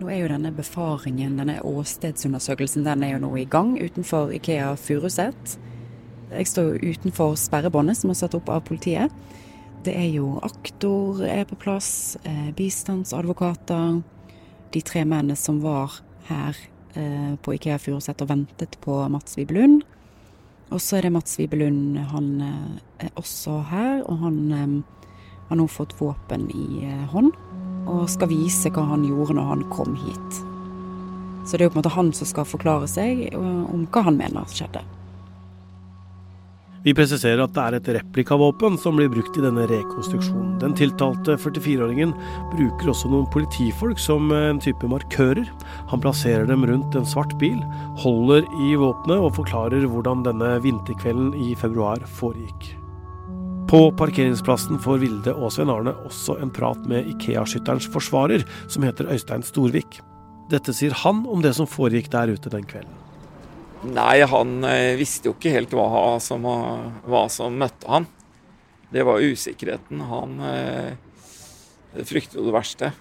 Nå 0.02 0.10
er 0.10 0.24
jo 0.24 0.34
denne 0.34 0.56
befaringen, 0.58 1.38
denne 1.38 1.60
åstedsundersøkelsen, 1.70 2.90
den 2.90 3.06
er 3.06 3.14
jo 3.14 3.22
nå 3.28 3.36
i 3.38 3.46
gang 3.46 3.76
utenfor 3.78 4.34
Ikea 4.34 4.74
Furuset. 4.82 5.58
Jeg 6.34 6.50
står 6.50 6.74
jo 6.74 6.98
utenfor 6.98 7.38
sperrebåndet 7.38 8.02
som 8.02 8.10
er 8.10 8.24
satt 8.26 8.42
opp 8.42 8.50
av 8.50 8.66
politiet. 8.66 9.14
Det 9.84 9.92
er 10.00 10.14
jo 10.16 10.38
aktor 10.40 11.20
er 11.28 11.44
på 11.44 11.58
plass, 11.60 12.16
eh, 12.24 12.52
bistandsadvokater. 12.56 14.02
De 14.72 14.82
tre 14.82 15.04
mennene 15.04 15.36
som 15.36 15.60
var 15.60 16.00
her 16.30 16.56
eh, 16.96 17.36
på 17.36 17.56
Ikea 17.58 17.76
Furuset 17.78 18.22
og 18.24 18.30
ventet 18.30 18.78
på 18.80 18.96
Mats 19.12 19.36
Vibelund. 19.36 19.84
Og 20.72 20.80
så 20.80 20.98
er 20.98 21.02
det 21.02 21.12
Mats 21.12 21.36
Vibelund, 21.38 21.98
han 21.98 22.30
eh, 22.42 23.06
er 23.08 23.12
også 23.20 23.60
her, 23.74 24.06
og 24.08 24.24
han 24.24 24.84
har 25.50 25.60
nå 25.60 25.68
fått 25.68 26.00
våpen 26.00 26.48
i 26.56 26.88
hånd. 27.12 27.36
Og 27.84 28.08
skal 28.08 28.32
vise 28.32 28.72
hva 28.72 28.88
han 28.88 29.04
gjorde 29.04 29.36
når 29.36 29.52
han 29.52 29.70
kom 29.70 30.00
hit. 30.00 30.44
Så 31.44 31.58
det 31.58 31.66
er 31.66 31.68
jo 31.68 31.76
på 31.76 31.82
en 31.82 31.84
måte 31.84 31.98
han 31.98 32.14
som 32.16 32.30
skal 32.30 32.48
forklare 32.48 32.88
seg 32.88 33.34
om 33.36 33.84
hva 33.92 34.08
han 34.08 34.16
mener 34.16 34.48
skjedde. 34.48 34.80
Vi 36.84 36.92
presiserer 36.92 37.40
at 37.40 37.54
det 37.56 37.64
er 37.64 37.76
et 37.78 37.90
replikavåpen 37.96 38.76
som 38.82 38.98
blir 39.00 39.08
brukt 39.12 39.38
i 39.40 39.44
denne 39.44 39.64
rekonstruksjonen. 39.70 40.58
Den 40.60 40.76
tiltalte 40.76 41.38
44-åringen 41.40 42.12
bruker 42.52 42.92
også 42.92 43.12
noen 43.12 43.30
politifolk 43.32 44.02
som 44.04 44.34
en 44.36 44.60
type 44.64 44.88
markører. 44.92 45.48
Han 45.94 46.04
plasserer 46.04 46.50
dem 46.50 46.66
rundt 46.68 46.98
en 47.00 47.08
svart 47.08 47.38
bil, 47.40 47.62
holder 48.04 48.44
i 48.68 48.74
våpenet 48.80 49.24
og 49.24 49.36
forklarer 49.40 49.88
hvordan 49.88 50.26
denne 50.28 50.58
vinterkvelden 50.66 51.32
i 51.40 51.54
februar 51.60 52.04
foregikk. 52.20 52.74
På 53.72 53.88
parkeringsplassen 53.98 54.82
får 54.84 55.00
Vilde 55.02 55.32
og 55.34 55.54
Svein 55.56 55.72
Arne 55.72 55.96
også 56.04 56.36
en 56.44 56.52
prat 56.54 56.84
med 56.90 57.08
Ikea-skytterens 57.16 57.88
forsvarer, 57.96 58.44
som 58.68 58.84
heter 58.84 59.08
Øystein 59.10 59.46
Storvik. 59.48 60.02
Dette 60.52 60.76
sier 60.76 60.94
han 61.06 61.24
om 61.32 61.42
det 61.42 61.56
som 61.58 61.70
foregikk 61.70 62.12
der 62.12 62.36
ute 62.36 62.52
den 62.52 62.68
kvelden. 62.68 63.03
Nei, 63.84 64.22
han 64.22 64.64
eh, 64.64 64.96
visste 64.96 65.28
jo 65.28 65.34
ikke 65.36 65.52
helt 65.58 65.74
hva 65.76 66.20
som, 66.24 66.46
hva 66.46 67.24
som 67.32 67.58
møtte 67.60 67.90
han. 67.92 68.06
Det 68.94 69.04
var 69.04 69.24
usikkerheten. 69.26 70.04
Han 70.08 70.38
eh, 70.48 70.94
fryktet 72.06 72.38
jo 72.40 72.46
det 72.48 72.56
verste. 72.56 72.94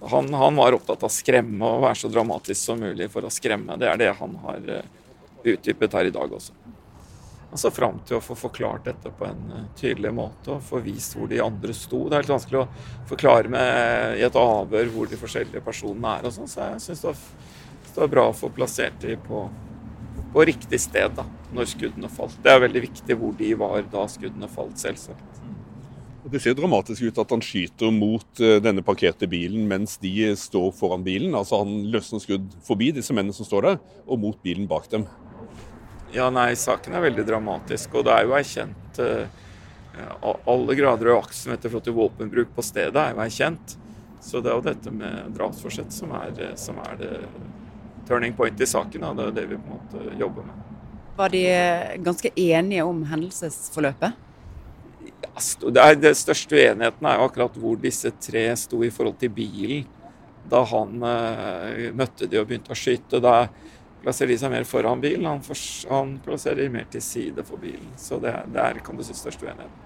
Han, 0.00 0.32
han, 0.34 0.56
var 0.56 0.76
opptatt 0.76 1.02
av 1.02 1.10
å 1.10 1.12
skremme 1.12 1.66
og 1.66 1.82
være 1.82 1.98
så 1.98 2.10
dramatisk 2.12 2.60
som 2.60 2.80
mulig 2.80 3.10
for 3.12 3.26
å 3.26 3.32
skremme. 3.32 3.76
Det 3.80 3.88
er 3.90 4.00
det 4.00 4.12
han 4.20 4.36
har 4.44 4.72
eh, 4.78 4.90
utdypet 5.42 5.96
her 5.98 6.08
i 6.08 6.14
dag 6.14 6.32
også. 6.38 6.54
Han 7.50 7.60
så 7.60 7.70
fram 7.72 7.98
til 8.06 8.18
å 8.18 8.22
få 8.22 8.36
forklart 8.36 8.84
dette 8.86 9.10
på 9.18 9.24
en 9.24 9.68
tydelig 9.76 10.12
måte 10.12 10.52
og 10.54 10.64
få 10.64 10.82
vist 10.84 11.16
hvor 11.16 11.30
de 11.30 11.40
andre 11.40 11.74
sto. 11.74 12.04
Det 12.06 12.18
er 12.18 12.26
litt 12.26 12.34
vanskelig 12.34 12.60
å 12.60 12.66
forklare 13.08 13.52
med, 13.52 14.18
i 14.20 14.26
et 14.26 14.36
avhør 14.36 14.92
hvor 14.92 15.08
de 15.08 15.20
forskjellige 15.20 15.64
personene 15.64 16.18
er, 16.18 16.28
og 16.28 16.36
sånn, 16.36 16.50
så 16.50 16.66
jeg 16.74 16.82
syns 16.84 17.06
det, 17.06 17.14
det, 17.86 17.94
var 17.96 18.12
bra 18.12 18.26
å 18.28 18.36
få 18.36 18.52
plassert 18.52 19.00
dem 19.00 19.24
på 19.24 19.46
på 20.32 20.44
riktig 20.48 20.80
sted 20.82 21.14
da, 21.16 21.24
når 21.56 21.70
skuddene 21.72 22.10
falt. 22.12 22.36
Det 22.44 22.52
er 22.52 22.64
veldig 22.66 22.82
viktig 22.88 23.16
hvor 23.18 23.36
de 23.38 23.52
var 23.58 23.84
da 23.92 24.04
skuddene 24.10 24.48
falt, 24.52 24.76
selvsagt. 24.80 25.44
Det 26.28 26.42
ser 26.44 26.56
dramatisk 26.58 27.06
ut 27.08 27.18
at 27.22 27.30
han 27.32 27.40
skyter 27.44 27.92
mot 27.94 28.42
eh, 28.44 28.58
denne 28.60 28.82
parkerte 28.84 29.28
bilen 29.30 29.64
mens 29.70 29.96
de 30.02 30.34
står 30.36 30.72
foran 30.76 31.06
bilen. 31.06 31.32
Altså 31.38 31.62
Han 31.62 31.86
løsner 31.88 32.20
skudd 32.20 32.50
forbi 32.66 32.90
disse 32.92 33.14
mennene 33.16 33.36
som 33.36 33.48
står 33.48 33.64
der, 33.64 33.78
og 34.04 34.20
mot 34.20 34.40
bilen 34.44 34.68
bak 34.68 34.90
dem. 34.92 35.06
Ja, 36.12 36.28
nei, 36.32 36.50
saken 36.56 36.96
er 36.96 37.06
veldig 37.06 37.24
dramatisk. 37.28 37.96
Og 37.96 38.04
det 38.08 38.16
er 38.16 38.28
jo 38.28 38.36
erkjent 38.36 39.00
uh, 39.00 40.34
alle 40.48 40.76
grader 40.76 41.12
av 41.14 41.22
aktsomhet 41.24 41.64
for 41.68 41.84
til 41.84 41.96
våpenbruk 41.96 42.52
på 42.56 42.64
stedet 42.66 43.00
er 43.00 43.16
jo 43.16 43.24
erkjent. 43.24 43.76
Så 44.20 44.42
det 44.42 44.52
er 44.52 44.58
jo 44.58 44.66
dette 44.66 44.92
med 44.92 45.32
drapsforsett 45.36 45.94
som 45.94 46.12
er, 46.18 46.34
som 46.60 46.80
er 46.84 47.00
det 47.00 47.12
turning 48.08 48.34
point 48.36 48.60
i 48.60 48.68
saken. 48.68 49.04
Og 49.10 49.18
det 49.18 49.28
er 49.28 49.36
det 49.40 49.46
vi 49.52 49.60
på 49.60 49.68
en 49.68 49.76
måte 49.76 50.16
jobber 50.20 50.48
med. 50.48 50.64
Var 51.18 51.34
de 51.34 51.44
ganske 52.06 52.30
enige 52.36 52.86
om 52.86 53.02
hendelsesforløpet? 53.10 54.24
Ja, 55.08 55.70
det, 55.70 55.80
er, 55.82 55.96
det 55.98 56.14
største 56.18 56.54
uenigheten 56.54 57.06
er 57.08 57.18
jo 57.18 57.26
akkurat 57.26 57.56
hvor 57.58 57.78
disse 57.80 58.12
tre 58.22 58.44
sto 58.58 58.84
i 58.86 58.90
forhold 58.94 59.18
til 59.18 59.32
bilen 59.34 59.86
da 60.48 60.62
han 60.64 61.02
eh, 61.04 61.88
møtte 61.92 62.28
de 62.30 62.38
og 62.40 62.46
begynte 62.48 62.72
å 62.72 62.78
skyte. 62.78 63.20
Da 63.20 63.48
plasserer 64.02 64.32
de 64.32 64.38
seg 64.40 64.52
mer 64.52 64.64
foran 64.68 65.02
bilen, 65.02 65.26
han, 65.28 65.42
for, 65.44 65.58
han 65.90 66.16
plasserer 66.24 66.70
mer 66.72 66.86
til 66.92 67.04
side 67.04 67.44
for 67.44 67.60
bilen. 67.60 67.90
Så 68.00 68.20
det, 68.22 68.32
det 68.54 68.62
er 68.64 68.80
kan 68.84 68.96
du 68.96 69.04
si, 69.04 69.16
største 69.18 69.44
uenigheten. 69.44 69.84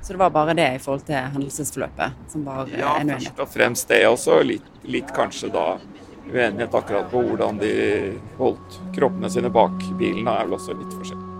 Så 0.00 0.14
det 0.14 0.20
var 0.22 0.30
bare 0.32 0.54
det 0.56 0.68
i 0.78 0.80
forhold 0.80 1.02
til 1.04 1.18
hendelsesforløpet 1.34 2.30
som 2.32 2.46
var 2.46 2.70
ja, 2.72 2.94
en 2.96 3.10
uenighet? 3.10 3.26
Ja, 3.26 3.34
først 3.34 3.42
og 3.44 3.52
fremst 3.52 3.90
det 3.90 4.00
også. 4.08 4.38
Litt, 4.46 4.70
litt 4.88 5.12
kanskje 5.16 5.50
da 5.52 5.66
uenighet 6.30 6.74
akkurat 6.74 7.10
på 7.10 7.24
hvordan 7.26 7.58
de 7.60 7.72
holdt 8.38 8.80
kroppene 8.96 9.30
sine 9.32 9.50
bak 9.52 9.82
bilen. 9.98 10.28
Er 10.30 10.46
vel 10.46 10.58
også 10.58 10.76
litt 10.78 10.94
forskjellig. 10.98 11.30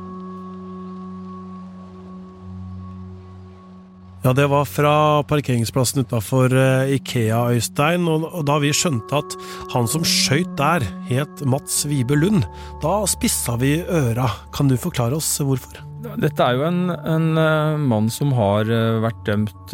Ja, 4.20 4.34
det 4.36 4.50
var 4.52 4.66
fra 4.68 4.94
parkeringsplassen 5.24 6.02
utafor 6.04 6.52
eh, 6.52 6.90
Ikea, 6.98 7.38
Øystein, 7.54 8.04
og 8.04 8.42
da 8.44 8.58
vi 8.60 8.68
skjønte 8.76 9.16
at 9.16 9.36
han 9.72 9.88
som 9.88 10.04
skøyt 10.04 10.50
der, 10.58 10.84
het 11.08 11.40
Mats 11.48 11.86
Vibe 11.88 12.18
Lund, 12.20 12.44
da 12.84 12.98
spissa 13.08 13.56
vi 13.62 13.78
øra. 13.80 14.28
Kan 14.52 14.68
du 14.68 14.76
forklare 14.76 15.16
oss 15.16 15.30
hvorfor? 15.40 15.80
Dette 16.20 16.44
er 16.44 16.58
jo 16.58 16.66
en, 16.68 16.82
en 16.92 17.26
uh, 17.40 17.80
mann 17.80 18.12
som 18.12 18.34
har 18.36 18.68
uh, 18.68 19.00
vært 19.06 19.24
dømt 19.24 19.72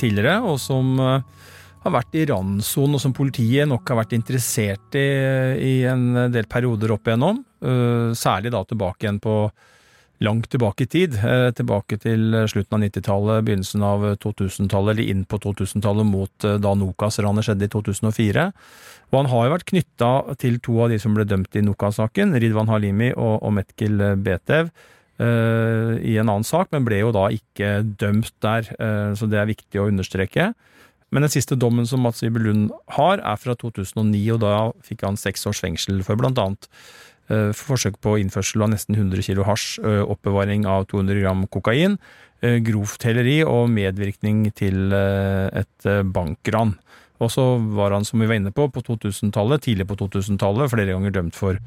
tidligere, 0.00 0.38
og 0.48 0.56
som 0.62 0.96
har 1.84 1.94
vært 1.94 2.16
i 2.16 2.24
randsonen, 2.30 2.96
og 2.96 3.02
som 3.02 3.14
politiet 3.16 3.68
nok 3.68 3.92
har 3.92 4.00
vært 4.02 4.16
interessert 4.16 4.96
i 4.98 5.06
i 5.64 5.74
en 5.88 6.32
del 6.32 6.48
perioder 6.50 6.94
opp 6.94 7.06
igjennom. 7.08 7.42
Særlig 8.16 8.52
da 8.54 8.64
tilbake 8.68 9.06
igjen 9.06 9.20
på 9.22 9.36
langt 10.24 10.48
tilbake 10.50 10.84
i 10.84 10.90
tid, 10.90 11.16
eh, 11.16 11.50
tilbake 11.56 11.98
til 12.02 12.34
slutten 12.50 12.78
av 12.78 12.82
90-tallet, 12.86 13.44
begynnelsen 13.46 13.84
av 13.84 14.04
2000-tallet, 14.22 14.94
eller 14.94 15.10
inn 15.10 15.24
på 15.28 15.40
2000-tallet 15.42 16.06
mot 16.06 16.46
eh, 16.46 16.58
da 16.62 16.74
Nokas-ranet 16.78 17.46
skjedde 17.46 17.68
i 17.68 17.72
2004. 17.72 18.48
Og 19.10 19.18
han 19.18 19.30
har 19.32 19.46
jo 19.46 19.54
vært 19.54 19.68
knytta 19.70 20.10
til 20.40 20.58
to 20.64 20.80
av 20.84 20.92
de 20.94 20.98
som 21.02 21.16
ble 21.16 21.26
dømt 21.28 21.58
i 21.58 21.64
Nokas-saken, 21.66 22.36
Ridwan 22.40 22.70
Halimi 22.70 23.12
og, 23.14 23.42
og 23.42 23.56
Metkil 23.58 24.00
Betev, 24.24 24.72
uh, 25.22 25.94
i 26.02 26.16
en 26.18 26.26
annen 26.26 26.46
sak, 26.46 26.72
men 26.74 26.86
ble 26.86 26.98
jo 26.98 27.12
da 27.14 27.28
ikke 27.30 27.84
dømt 28.00 28.32
der, 28.42 28.66
uh, 28.80 29.12
så 29.14 29.28
det 29.30 29.38
er 29.38 29.52
viktig 29.52 29.78
å 29.78 29.86
understreke. 29.92 30.48
Men 31.14 31.22
den 31.22 31.30
siste 31.30 31.54
dommen 31.54 31.86
som 31.86 32.02
Mats 32.02 32.24
Iber 32.26 32.42
Lund 32.42 32.72
har, 32.96 33.22
er 33.22 33.38
fra 33.38 33.54
2009, 33.54 34.22
og 34.34 34.40
da 34.42 34.54
fikk 34.82 35.06
han 35.06 35.18
seks 35.20 35.46
års 35.46 35.62
fengsel 35.62 36.02
for 36.02 36.18
blant 36.18 36.40
annet 36.42 36.66
Eh, 37.32 37.54
forsøk 37.56 37.96
på 38.04 38.18
innførsel 38.20 38.66
av 38.66 38.68
nesten 38.74 38.98
100 38.98 39.24
kg 39.24 39.46
hasj, 39.48 39.78
eh, 39.80 40.02
oppbevaring 40.04 40.66
av 40.68 40.84
200 40.90 41.22
gram 41.22 41.46
kokain, 41.46 41.96
eh, 42.42 42.58
grovt 42.60 43.00
heleri 43.02 43.42
og 43.42 43.70
medvirkning 43.70 44.52
til 44.52 44.92
et 44.92 45.82
bankran. 46.12 46.76
Og 47.22 47.30
så 47.30 47.44
var 47.76 47.94
han, 47.94 48.04
som 48.04 48.18
vi 48.18 48.26
var 48.26 48.40
inne 48.40 48.50
på, 48.54 48.66
på 48.74 48.82
2000-tallet, 48.82 49.62
tidlig 49.62 49.86
på 49.86 49.96
2000-tallet, 50.00 50.70
flere 50.72 50.96
ganger 50.96 51.14
dømt 51.14 51.36
for, 51.38 51.60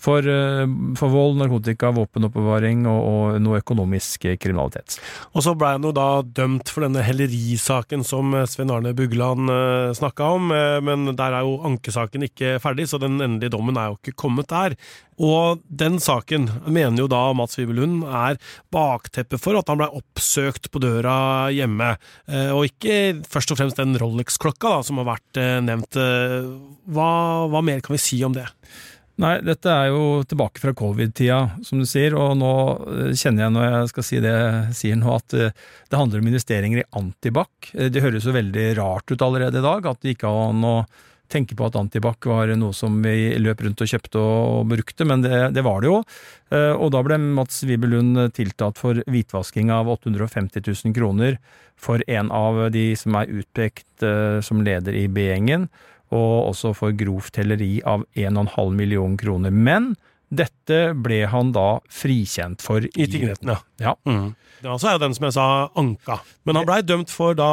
for, 0.00 0.24
eh, 0.24 0.64
for 0.96 1.12
vold, 1.12 1.36
narkotika, 1.42 1.92
våpenoppbevaring 1.96 2.86
og, 2.88 3.00
og, 3.10 3.36
noe 3.44 3.60
økonomisk 3.60 4.24
kriminalitet. 4.40 4.96
Og 5.36 5.44
så 5.44 5.52
ble 5.58 5.74
han 5.76 5.84
jo 5.84 5.92
da 5.96 6.08
dømt 6.24 6.72
for 6.72 6.86
denne 6.86 7.04
hellerisaken 7.04 8.04
som 8.06 8.32
Svein 8.48 8.72
Arne 8.72 8.94
Bugland 8.96 9.52
eh, 9.52 9.92
snakka 9.98 10.30
om, 10.38 10.54
men 10.88 11.10
der 11.12 11.36
er 11.36 11.44
jo 11.44 11.58
ankesaken 11.68 12.24
ikke 12.28 12.56
ferdig, 12.62 12.88
så 12.88 13.00
den 13.02 13.20
endelige 13.20 13.52
dommen 13.52 13.76
er 13.76 13.92
jo 13.92 14.00
ikke 14.00 14.16
kommet 14.24 14.48
der. 14.52 14.78
Og 15.22 15.62
den 15.68 16.00
saken 16.02 16.48
mener 16.66 17.04
jo 17.04 17.10
da 17.10 17.22
Mats 17.36 17.58
Wiberlund 17.58 18.02
er 18.08 18.38
bakteppet 18.74 19.42
for 19.42 19.58
at 19.58 19.70
han 19.70 19.78
blei 19.80 19.90
oppsøkt 19.94 20.70
på 20.74 20.82
døra 20.82 21.52
hjemme, 21.54 21.94
uh, 22.30 22.50
og 22.56 22.66
ikke 22.70 23.22
først 23.30 23.54
og 23.54 23.60
fremst 23.60 23.78
den 23.78 23.94
Rolex-klokka 24.00 24.74
da, 24.76 24.80
som 24.86 24.98
har 25.00 25.12
vært 25.12 25.38
eh, 25.40 25.60
nevnt. 25.64 25.96
Eh, 26.00 26.42
hva, 26.94 27.12
hva, 27.50 27.62
mer 27.64 27.82
kan 27.84 27.94
vi 27.94 28.02
si 28.02 28.18
om 28.26 28.34
det? 28.34 28.46
Nei, 29.22 29.36
dette 29.46 29.70
er 29.70 29.92
jo 29.92 30.24
tilbake 30.26 30.58
fra 30.58 30.74
covid-tida, 30.74 31.60
som 31.66 31.78
du 31.78 31.86
sier, 31.86 32.16
og 32.18 32.34
nå 32.40 32.52
eh, 32.90 33.14
kjenner 33.14 33.46
jeg 33.46 33.54
når 33.54 33.66
jeg 33.68 33.90
skal 33.92 34.06
si 34.08 34.20
det 34.24 34.34
jeg 34.34 34.78
sier 34.80 34.98
nå, 35.00 35.14
at 35.14 35.36
det 35.36 36.00
handler 36.00 36.22
om 36.22 36.30
investeringer 36.32 36.82
i 36.82 36.88
antibac. 36.98 37.72
Det 37.72 38.02
høres 38.02 38.26
jo 38.26 38.34
veldig 38.34 38.68
rart 38.80 39.14
ut 39.14 39.26
allerede 39.26 39.60
i 39.60 39.66
dag, 39.68 39.90
at 39.90 40.02
det 40.02 40.16
ikke 40.16 40.30
har 40.30 40.64
å 40.74 40.78
tenke 41.32 41.56
på 41.56 41.66
at 41.66 41.76
antibac 41.80 42.26
var 42.28 42.52
noe 42.58 42.74
som 42.76 42.96
vi 43.02 43.34
løp 43.40 43.64
rundt 43.64 43.82
og 43.82 43.90
kjøpte 43.90 44.20
og 44.20 44.68
brukte, 44.70 45.06
men 45.08 45.24
det, 45.24 45.38
det 45.56 45.64
var 45.66 45.82
det 45.82 45.90
jo. 45.90 45.98
Og 46.54 46.92
da 46.94 47.00
ble 47.02 47.16
Mats 47.18 47.62
Wiberlund 47.66 48.20
tiltalt 48.36 48.78
for 48.78 49.00
hvitvasking 49.10 49.72
av 49.74 49.88
850 49.90 50.62
000 50.62 50.94
kroner 50.94 51.40
for 51.76 52.02
en 52.10 52.30
av 52.32 52.70
de 52.74 52.92
som 52.98 53.16
er 53.18 53.32
utpekt 53.40 54.04
uh, 54.06 54.40
som 54.44 54.62
leder 54.64 54.96
i 54.96 55.06
B-gjengen, 55.10 55.68
og 56.14 56.50
også 56.52 56.74
for 56.76 56.94
grovt 56.96 57.40
helleri 57.40 57.78
av 57.88 58.04
1,5 58.14 58.76
million 58.76 59.16
kroner. 59.18 59.50
Men 59.50 59.94
dette 60.34 60.92
ble 60.98 61.24
han 61.30 61.52
da 61.54 61.80
frikjent 61.92 62.62
for 62.64 62.84
i 62.84 63.08
tingretten. 63.10 63.54
Ja. 63.54 63.58
ja. 63.82 63.94
Mm. 64.06 64.34
Det 64.60 64.70
altså 64.70 64.90
er 64.90 64.96
jo 64.96 65.04
den 65.04 65.16
som 65.16 65.26
jeg 65.28 65.36
sa, 65.36 65.48
anka. 65.78 66.20
Men 66.46 66.60
han 66.60 66.68
blei 66.68 66.80
dømt 66.86 67.12
for 67.12 67.36
da 67.38 67.50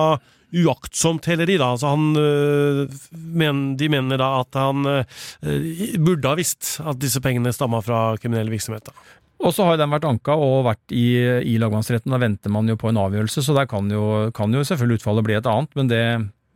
uaktsomt 0.52 1.28
heleri, 1.32 1.58
da. 1.62 1.72
Altså 1.76 1.94
han, 1.94 2.12
øh, 2.20 3.00
men, 3.12 3.64
de 3.80 3.90
mener 3.92 4.20
da 4.22 4.30
at 4.42 4.60
han 4.60 4.86
øh, 4.86 5.98
burde 5.98 6.28
ha 6.28 6.38
visst 6.40 6.78
at 6.84 7.00
disse 7.02 7.22
pengene 7.24 7.54
stamma 7.56 7.82
fra 7.86 8.18
kriminell 8.22 8.52
virksomhet. 8.52 8.90
Da. 8.90 8.96
Og 9.42 9.56
så 9.56 9.66
har 9.66 9.80
den 9.80 9.94
vært 9.94 10.06
anka 10.06 10.36
og 10.38 10.68
vært 10.68 10.94
i, 10.94 11.16
i 11.50 11.56
lagmannsretten. 11.62 12.14
Da 12.14 12.22
venter 12.22 12.54
man 12.54 12.70
jo 12.70 12.78
på 12.80 12.92
en 12.92 13.00
avgjørelse, 13.02 13.44
så 13.46 13.56
der 13.58 13.70
kan 13.70 13.90
jo, 13.90 14.30
kan 14.38 14.54
jo 14.54 14.62
selvfølgelig 14.68 15.02
utfallet 15.02 15.28
bli 15.28 15.38
et 15.40 15.50
annet. 15.50 15.74
Men 15.80 15.90
det, 15.90 16.04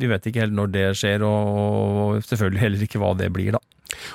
vi 0.01 0.11
vet 0.11 0.27
ikke 0.29 0.43
helt 0.43 0.57
når 0.57 0.73
det 0.73 0.85
skjer, 0.99 1.25
og 1.25 2.19
selvfølgelig 2.27 2.61
heller 2.61 2.85
ikke 2.85 3.01
hva 3.01 3.15
det 3.17 3.31
blir, 3.33 3.55
da. 3.57 3.63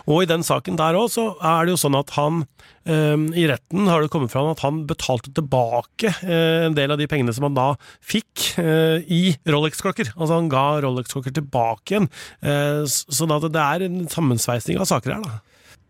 Og 0.06 0.24
i 0.24 0.30
den 0.30 0.44
saken 0.46 0.78
der 0.80 0.98
òg, 0.98 1.10
så 1.12 1.32
er 1.36 1.66
det 1.66 1.74
jo 1.74 1.80
sånn 1.82 1.98
at 1.98 2.14
han 2.16 2.42
um, 2.88 3.26
I 3.36 3.46
retten 3.50 3.90
har 3.90 4.02
det 4.02 4.12
kommet 4.12 4.32
fram 4.32 4.50
at 4.52 4.64
han 4.64 4.84
betalte 4.88 5.32
tilbake 5.36 6.14
uh, 6.22 6.66
en 6.68 6.78
del 6.78 6.94
av 6.94 7.00
de 7.00 7.08
pengene 7.10 7.34
som 7.36 7.48
han 7.48 7.58
da 7.58 7.68
fikk 7.98 8.52
uh, 8.60 8.98
i 9.04 9.36
Rolex-klokker. 9.48 10.14
Altså 10.16 10.34
han 10.36 10.50
ga 10.52 10.66
Rolex-klokker 10.84 11.34
tilbake 11.36 11.96
igjen. 11.96 12.10
Uh, 12.44 12.82
sånn 12.86 13.36
at 13.36 13.48
det 13.50 13.68
er 13.68 13.86
en 13.86 14.02
sammensveisning 14.10 14.80
av 14.80 14.90
saker 14.90 15.18
her, 15.18 15.24
da. 15.26 15.40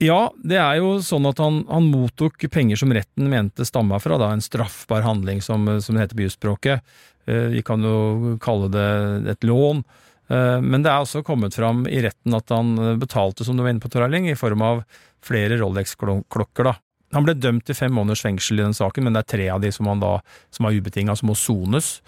Ja, 0.00 0.30
det 0.40 0.56
er 0.56 0.78
jo 0.78 0.94
sånn 1.04 1.28
at 1.28 1.40
han, 1.42 1.60
han 1.68 1.90
mottok 1.92 2.40
penger 2.52 2.78
som 2.80 2.92
retten 2.96 3.26
mente 3.28 3.66
stamma 3.68 3.98
fra 4.00 4.16
da, 4.20 4.30
en 4.32 4.40
straffbar 4.40 5.04
handling, 5.04 5.42
som, 5.44 5.66
som 5.84 5.96
det 5.96 6.06
heter 6.06 6.16
på 6.16 6.24
jusspråket. 6.24 6.94
Eh, 7.28 7.50
vi 7.52 7.60
kan 7.62 7.84
jo 7.84 8.38
kalle 8.40 8.70
det 8.72 8.86
et 9.34 9.44
lån. 9.44 9.84
Eh, 10.30 10.60
men 10.62 10.84
det 10.84 10.92
er 10.92 11.02
også 11.02 11.24
kommet 11.26 11.56
fram 11.56 11.84
i 11.90 12.02
retten 12.04 12.36
at 12.36 12.54
han 12.54 12.74
betalte, 13.00 13.46
som 13.46 13.58
du 13.58 13.64
var 13.64 13.74
inne 13.74 13.82
på, 13.82 13.90
Toralling, 13.92 14.30
i 14.30 14.38
form 14.38 14.64
av 14.66 14.82
flere 15.26 15.58
Rolex-klokker. 15.60 16.70
da. 16.70 16.76
Han 17.16 17.26
ble 17.26 17.34
dømt 17.34 17.66
til 17.66 17.76
fem 17.76 17.92
måneders 17.92 18.22
fengsel 18.22 18.60
i 18.60 18.64
den 18.64 18.76
saken, 18.76 19.04
men 19.04 19.16
det 19.16 19.24
er 19.24 19.32
tre 19.34 19.46
av 19.52 19.62
de 19.64 19.72
som 19.74 19.88
han 19.90 20.02
da, 20.02 20.16
som 20.54 20.68
er 20.68 20.78
ubetinga, 20.78 21.16
som 21.18 21.32
må 21.32 21.38
sones. 21.38 21.98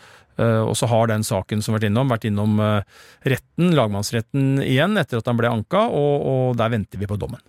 Uh, 0.40 0.64
og 0.64 0.72
så 0.78 0.86
har 0.88 1.10
den 1.10 1.26
saken 1.26 1.60
som 1.60 1.74
vært 1.76 1.90
innom, 1.90 2.08
vært 2.08 2.24
innom 2.24 2.54
retten, 3.28 3.74
lagmannsretten 3.76 4.62
igjen, 4.64 4.96
etter 4.96 5.20
at 5.20 5.28
han 5.28 5.36
ble 5.36 5.50
anka, 5.50 5.82
og, 5.92 6.14
og 6.24 6.60
der 6.60 6.72
venter 6.72 7.02
vi 7.02 7.10
på 7.10 7.18
dommen. 7.20 7.42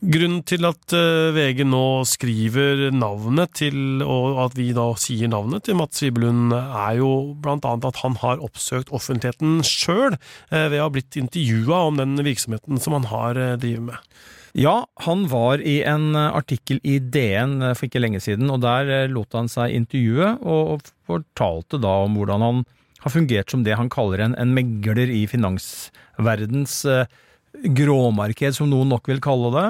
Grunnen 0.00 0.40
til 0.48 0.64
at 0.64 0.94
uh, 0.96 1.28
VG 1.36 1.60
nå 1.68 1.84
skriver 2.08 2.86
navnet 2.96 3.52
til, 3.60 4.00
og 4.00 4.38
at 4.46 4.56
vi 4.56 4.70
da 4.76 4.86
sier 4.96 5.28
navnet 5.28 5.66
til 5.66 5.76
Mats 5.76 6.00
Vibelund, 6.00 6.54
er 6.56 6.96
jo 7.02 7.10
blant 7.42 7.68
annet 7.68 7.90
at 7.90 8.00
han 8.00 8.16
har 8.22 8.40
oppsøkt 8.40 8.92
offentligheten 8.96 9.60
sjøl 9.66 10.16
ved 10.48 10.78
å 10.80 10.86
ha 10.86 10.92
blitt 10.94 11.20
intervjua 11.20 11.84
om 11.90 12.00
den 12.00 12.16
virksomheten 12.24 12.80
som 12.80 12.96
han 12.96 13.10
har 13.12 13.44
drevet 13.60 13.90
med. 13.90 14.12
Ja, 14.58 14.86
han 15.06 15.28
var 15.30 15.62
i 15.62 15.78
en 15.86 16.16
eh, 16.18 16.34
artikkel 16.34 16.80
i 16.82 16.98
DN 16.98 17.60
eh, 17.62 17.74
for 17.78 17.86
ikke 17.86 18.02
lenge 18.02 18.20
siden, 18.22 18.50
og 18.50 18.64
der 18.64 18.88
eh, 18.90 19.10
lot 19.10 19.36
han 19.38 19.50
seg 19.50 19.76
intervjue, 19.76 20.32
og 20.42 20.88
fortalte 21.06 21.78
da 21.78 22.00
om 22.06 22.16
hvordan 22.18 22.42
han 22.42 22.64
har 23.04 23.14
fungert 23.14 23.52
som 23.52 23.62
det 23.64 23.78
han 23.78 23.92
kaller 23.92 24.24
en, 24.24 24.34
en 24.34 24.54
megler 24.56 25.08
i 25.08 25.22
finansverdens 25.30 26.82
gråmarked, 27.78 28.58
som 28.58 28.68
noen 28.70 28.90
nok 28.92 29.08
vil 29.08 29.22
kalle 29.24 29.52
det. 29.54 29.68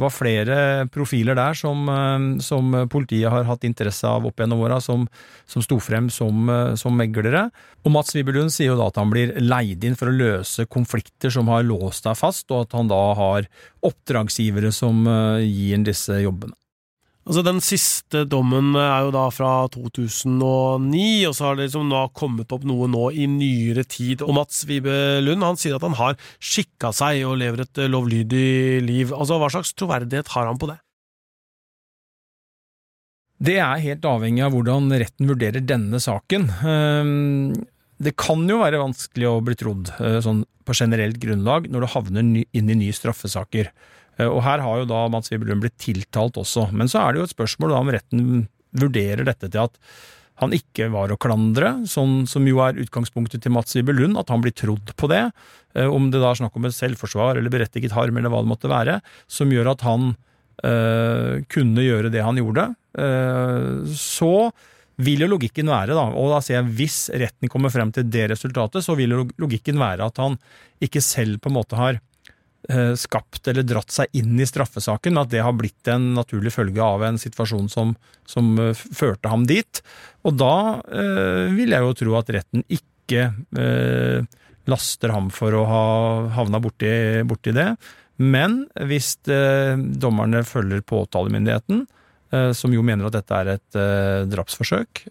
Var 0.00 0.12
flere 0.12 0.58
profiler 0.92 1.36
der 1.36 1.56
som, 1.58 1.88
eh, 1.88 2.26
som 2.44 2.72
politiet 2.92 3.30
har 3.32 3.44
hatt 3.48 3.66
interesse 3.68 4.08
av 4.08 4.26
opp 4.26 4.40
gjennom 4.40 4.62
åra, 4.64 4.80
som, 4.80 5.06
som 5.46 5.64
sto 5.64 5.80
frem 5.82 6.08
som, 6.12 6.48
eh, 6.48 6.74
som, 6.80 6.96
meglere. 6.96 7.48
Og 7.84 7.92
Mats 7.94 8.14
Wiberlund 8.16 8.52
sier 8.54 8.72
jo 8.72 8.78
da 8.80 8.88
at 8.90 9.00
han 9.00 9.12
blir 9.12 9.34
leid 9.40 9.84
inn 9.84 9.98
for 9.98 10.10
å 10.10 10.16
løse 10.16 10.66
konflikter 10.70 11.32
som 11.32 11.48
har 11.52 11.66
låst 11.68 12.08
deg 12.08 12.18
fast, 12.18 12.48
og 12.50 12.66
at 12.66 12.78
han 12.78 12.88
da 12.90 13.02
har 13.18 13.50
oppdragsgivere 13.86 14.72
som 14.72 15.04
gir 15.40 15.76
ham 15.76 15.84
disse 15.86 16.20
jobbene. 16.20 16.59
Altså 17.30 17.44
Den 17.46 17.60
siste 17.62 18.24
dommen 18.26 18.72
er 18.74 19.04
jo 19.06 19.12
da 19.14 19.28
fra 19.30 19.52
2009, 19.70 21.02
og 21.28 21.34
så 21.38 21.44
har 21.46 21.54
det 21.54 21.68
liksom 21.68 21.86
nå 21.86 22.00
kommet 22.18 22.50
opp 22.50 22.64
noe 22.66 22.88
nå 22.90 23.04
i 23.14 23.28
nyere 23.30 23.84
tid. 23.86 24.24
Og 24.26 24.34
Mats 24.34 24.64
Vibe 24.66 25.20
Lund 25.22 25.46
han 25.46 25.60
sier 25.60 25.76
at 25.76 25.86
han 25.86 25.94
har 25.94 26.18
skikka 26.42 26.90
seg 26.90 27.22
og 27.28 27.38
lever 27.38 27.62
et 27.62 27.80
lovlydig 27.86 28.82
liv. 28.82 29.14
Altså 29.14 29.38
Hva 29.38 29.50
slags 29.54 29.70
troverdighet 29.78 30.32
har 30.34 30.50
han 30.50 30.58
på 30.58 30.72
det? 30.72 30.80
Det 33.38 33.60
er 33.62 33.84
helt 33.86 34.10
avhengig 34.10 34.42
av 34.48 34.56
hvordan 34.56 34.90
retten 34.98 35.30
vurderer 35.30 35.62
denne 35.62 36.02
saken. 36.02 36.50
Ehm, 36.66 37.54
det 38.02 38.16
kan 38.18 38.42
jo 38.50 38.58
være 38.64 38.82
vanskelig 38.82 39.30
å 39.30 39.38
bli 39.46 39.54
trodd 39.60 39.94
eh, 40.02 40.18
sånn 40.24 40.42
på 40.66 40.74
generelt 40.74 41.22
grunnlag 41.22 41.70
når 41.70 41.86
du 41.86 41.92
havner 41.94 42.26
inn 42.26 42.74
i 42.74 42.80
nye 42.82 42.98
straffesaker. 42.98 43.70
Eh, 44.20 44.28
og 44.28 44.42
her 44.46 44.62
har 44.64 44.80
jo 44.82 44.88
da 44.90 45.02
Mats 45.12 45.32
Wiberlund 45.32 45.64
blitt 45.64 45.78
tiltalt 45.80 46.38
også. 46.40 46.68
Men 46.76 46.90
så 46.92 47.02
er 47.02 47.12
det 47.12 47.22
jo 47.22 47.28
et 47.28 47.36
spørsmål 47.36 47.74
da 47.74 47.82
om 47.82 47.92
retten 47.96 48.24
vurderer 48.76 49.26
dette 49.26 49.48
til 49.50 49.64
at 49.64 49.78
han 50.40 50.54
ikke 50.56 50.86
var 50.92 51.12
å 51.12 51.18
klandre, 51.20 51.74
sånn 51.90 52.22
som 52.30 52.46
jo 52.48 52.62
er 52.64 52.78
utgangspunktet 52.80 53.42
til 53.44 53.52
Mats 53.52 53.76
Wiberlund, 53.76 54.16
at 54.16 54.30
han 54.32 54.40
blir 54.40 54.54
trodd 54.56 54.94
på 54.96 55.10
det. 55.12 55.26
Eh, 55.76 55.88
om 55.88 56.08
det 56.12 56.22
da 56.22 56.32
er 56.32 56.40
snakk 56.40 56.56
om 56.56 56.68
et 56.68 56.76
selvforsvar 56.76 57.38
eller 57.38 57.52
berettiget 57.52 57.94
harm 57.96 58.16
eller 58.16 58.32
hva 58.32 58.42
det 58.44 58.52
måtte 58.54 58.72
være, 58.72 58.98
som 59.30 59.52
gjør 59.52 59.74
at 59.74 59.84
han 59.86 60.12
øh, 60.64 61.44
kunne 61.52 61.84
gjøre 61.84 62.12
det 62.12 62.24
han 62.24 62.40
gjorde. 62.40 62.70
øh, 63.04 63.88
så 63.92 64.50
vil 65.00 65.24
jo 65.24 65.30
logikken 65.32 65.70
være, 65.72 65.94
da, 65.96 66.08
og 66.12 66.34
da 66.34 66.40
sier 66.44 66.58
jeg 66.58 66.72
hvis 66.76 66.98
retten 67.22 67.48
kommer 67.52 67.72
frem 67.72 67.92
til 67.94 68.08
det 68.12 68.26
resultatet, 68.34 68.84
så 68.84 68.96
vil 68.98 69.14
jo 69.14 69.22
logikken 69.40 69.80
være 69.80 70.08
at 70.10 70.20
han 70.20 70.36
ikke 70.84 71.00
selv 71.04 71.40
på 71.40 71.48
en 71.48 71.56
måte 71.56 71.78
har 71.78 72.00
skapt 72.98 73.48
eller 73.48 73.64
dratt 73.66 73.92
seg 73.92 74.10
inn 74.16 74.38
i 74.40 74.46
straffesaken, 74.46 75.18
at 75.18 75.30
det 75.32 75.42
har 75.44 75.56
blitt 75.56 75.88
en 75.90 76.12
naturlig 76.16 76.52
følge 76.54 76.82
av 76.84 77.04
en 77.06 77.18
situasjon 77.20 77.70
som, 77.72 77.94
som 78.28 78.52
eh, 78.60 78.74
førte 78.76 79.30
ham 79.32 79.46
dit. 79.48 79.80
Og 80.28 80.36
da 80.38 80.80
eh, 80.92 81.48
vil 81.56 81.74
jeg 81.74 81.86
jo 81.86 81.96
tro 82.02 82.18
at 82.20 82.32
retten 82.36 82.64
ikke 82.68 83.30
eh, 83.58 84.20
laster 84.70 85.14
ham 85.14 85.30
for 85.34 85.56
å 85.56 85.64
ha 85.66 85.86
havna 86.36 86.60
borti, 86.62 86.92
borti 87.26 87.56
det. 87.56 87.72
Men 88.20 88.62
hvis 88.90 89.14
eh, 89.32 89.74
dommerne 89.80 90.44
følger 90.46 90.84
påtalemyndigheten, 90.84 91.86
eh, 92.36 92.52
som 92.56 92.76
jo 92.76 92.84
mener 92.84 93.08
at 93.08 93.18
dette 93.18 93.40
er 93.40 93.54
et 93.56 93.82
drapsforsøk, 94.30 95.06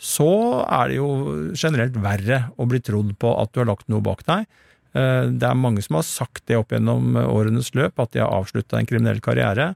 så 0.00 0.32
er 0.64 0.88
det 0.88 0.96
jo 0.96 1.08
generelt 1.52 1.98
verre 2.00 2.44
å 2.56 2.64
bli 2.64 2.78
trodd 2.80 3.10
på 3.20 3.34
at 3.36 3.50
du 3.52 3.60
har 3.60 3.68
lagt 3.68 3.90
noe 3.92 4.00
bak 4.00 4.22
deg 4.24 4.46
Eh, 4.46 4.69
det 4.90 5.46
er 5.46 5.54
mange 5.54 5.84
som 5.84 6.00
har 6.00 6.04
sagt 6.06 6.42
det 6.50 6.56
opp 6.58 6.72
gjennom 6.74 7.14
årenes 7.20 7.68
løp, 7.78 8.00
at 8.02 8.10
de 8.14 8.24
har 8.24 8.32
avslutta 8.34 8.80
en 8.80 8.88
kriminell 8.88 9.20
karriere. 9.22 9.68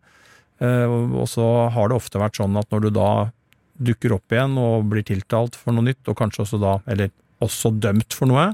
Eh, 0.63 0.87
og 0.87 1.27
så 1.31 1.47
har 1.75 1.91
det 1.91 1.99
ofte 1.99 2.21
vært 2.23 2.39
sånn 2.39 2.57
at 2.61 2.71
når 2.73 2.87
du 2.87 2.91
da 2.95 3.11
dukker 3.85 4.15
opp 4.15 4.35
igjen 4.35 4.55
og 4.61 4.87
blir 4.93 5.05
tiltalt 5.07 5.59
for 5.59 5.75
noe 5.75 5.89
nytt, 5.89 6.05
og 6.07 6.19
kanskje 6.19 6.45
også 6.45 6.61
da, 6.63 6.79
eller 6.91 7.11
også 7.45 7.75
dømt 7.83 8.15
for 8.15 8.31
noe, 8.31 8.53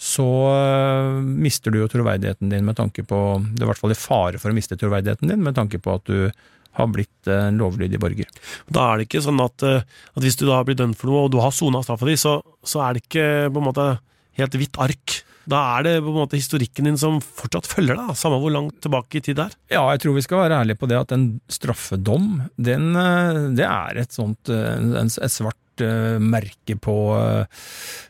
så 0.00 0.26
eh, 0.52 1.18
mister 1.20 1.72
du 1.72 1.80
jo 1.80 1.90
troverdigheten 1.92 2.52
din 2.52 2.64
med 2.64 2.78
tanke 2.78 3.04
på 3.04 3.18
Det 3.52 3.60
er 3.60 3.66
i 3.66 3.68
hvert 3.68 3.80
fall 3.82 3.92
i 3.92 4.00
fare 4.00 4.40
for 4.40 4.52
å 4.52 4.56
miste 4.56 4.78
troverdigheten 4.80 5.28
din 5.28 5.44
med 5.44 5.56
tanke 5.58 5.80
på 5.82 5.96
at 5.98 6.06
du 6.08 6.30
har 6.78 6.86
blitt 6.86 7.28
en 7.28 7.58
lovlydig 7.58 7.98
borger. 8.00 8.28
Da 8.70 8.92
er 8.92 9.00
det 9.00 9.08
ikke 9.08 9.24
sånn 9.24 9.40
at, 9.42 9.64
at 9.66 10.22
hvis 10.22 10.38
du 10.38 10.46
da 10.46 10.60
blir 10.64 10.78
dømt 10.78 10.96
for 11.00 11.10
noe, 11.10 11.24
og 11.26 11.32
du 11.34 11.40
har 11.42 11.52
sona 11.52 11.82
straffa 11.82 12.06
di, 12.06 12.14
så, 12.20 12.36
så 12.62 12.84
er 12.84 12.94
det 12.94 13.02
ikke 13.02 13.26
på 13.50 13.60
en 13.60 13.66
måte 13.66 13.86
helt 14.38 14.54
hvitt 14.56 14.78
ark 14.80 15.16
da 15.48 15.60
er 15.78 15.86
det 15.86 15.94
på 16.04 16.12
en 16.12 16.18
måte 16.20 16.38
historikken 16.38 16.88
din 16.88 16.98
som 17.00 17.16
fortsatt 17.22 17.68
følger 17.70 17.96
deg, 17.96 18.12
samme 18.18 18.40
hvor 18.42 18.52
langt 18.52 18.76
tilbake 18.84 19.18
i 19.18 19.24
tid 19.24 19.38
det 19.38 19.46
er. 19.48 19.56
Ja, 19.78 19.86
jeg 19.94 20.02
tror 20.02 20.18
vi 20.18 20.26
skal 20.26 20.44
være 20.44 20.60
ærlige 20.60 20.80
på 20.82 20.90
det 20.90 21.00
at 21.00 21.14
en 21.16 21.26
straffedom, 21.50 22.28
den, 22.60 22.92
eh, 22.98 23.40
det 23.56 23.66
er 23.66 24.02
et 24.02 24.14
sånt 24.14 24.52
eh, 24.52 25.00
et 25.00 25.32
svart 25.32 25.84
eh, 25.84 26.20
merke 26.20 26.76
på 26.76 26.96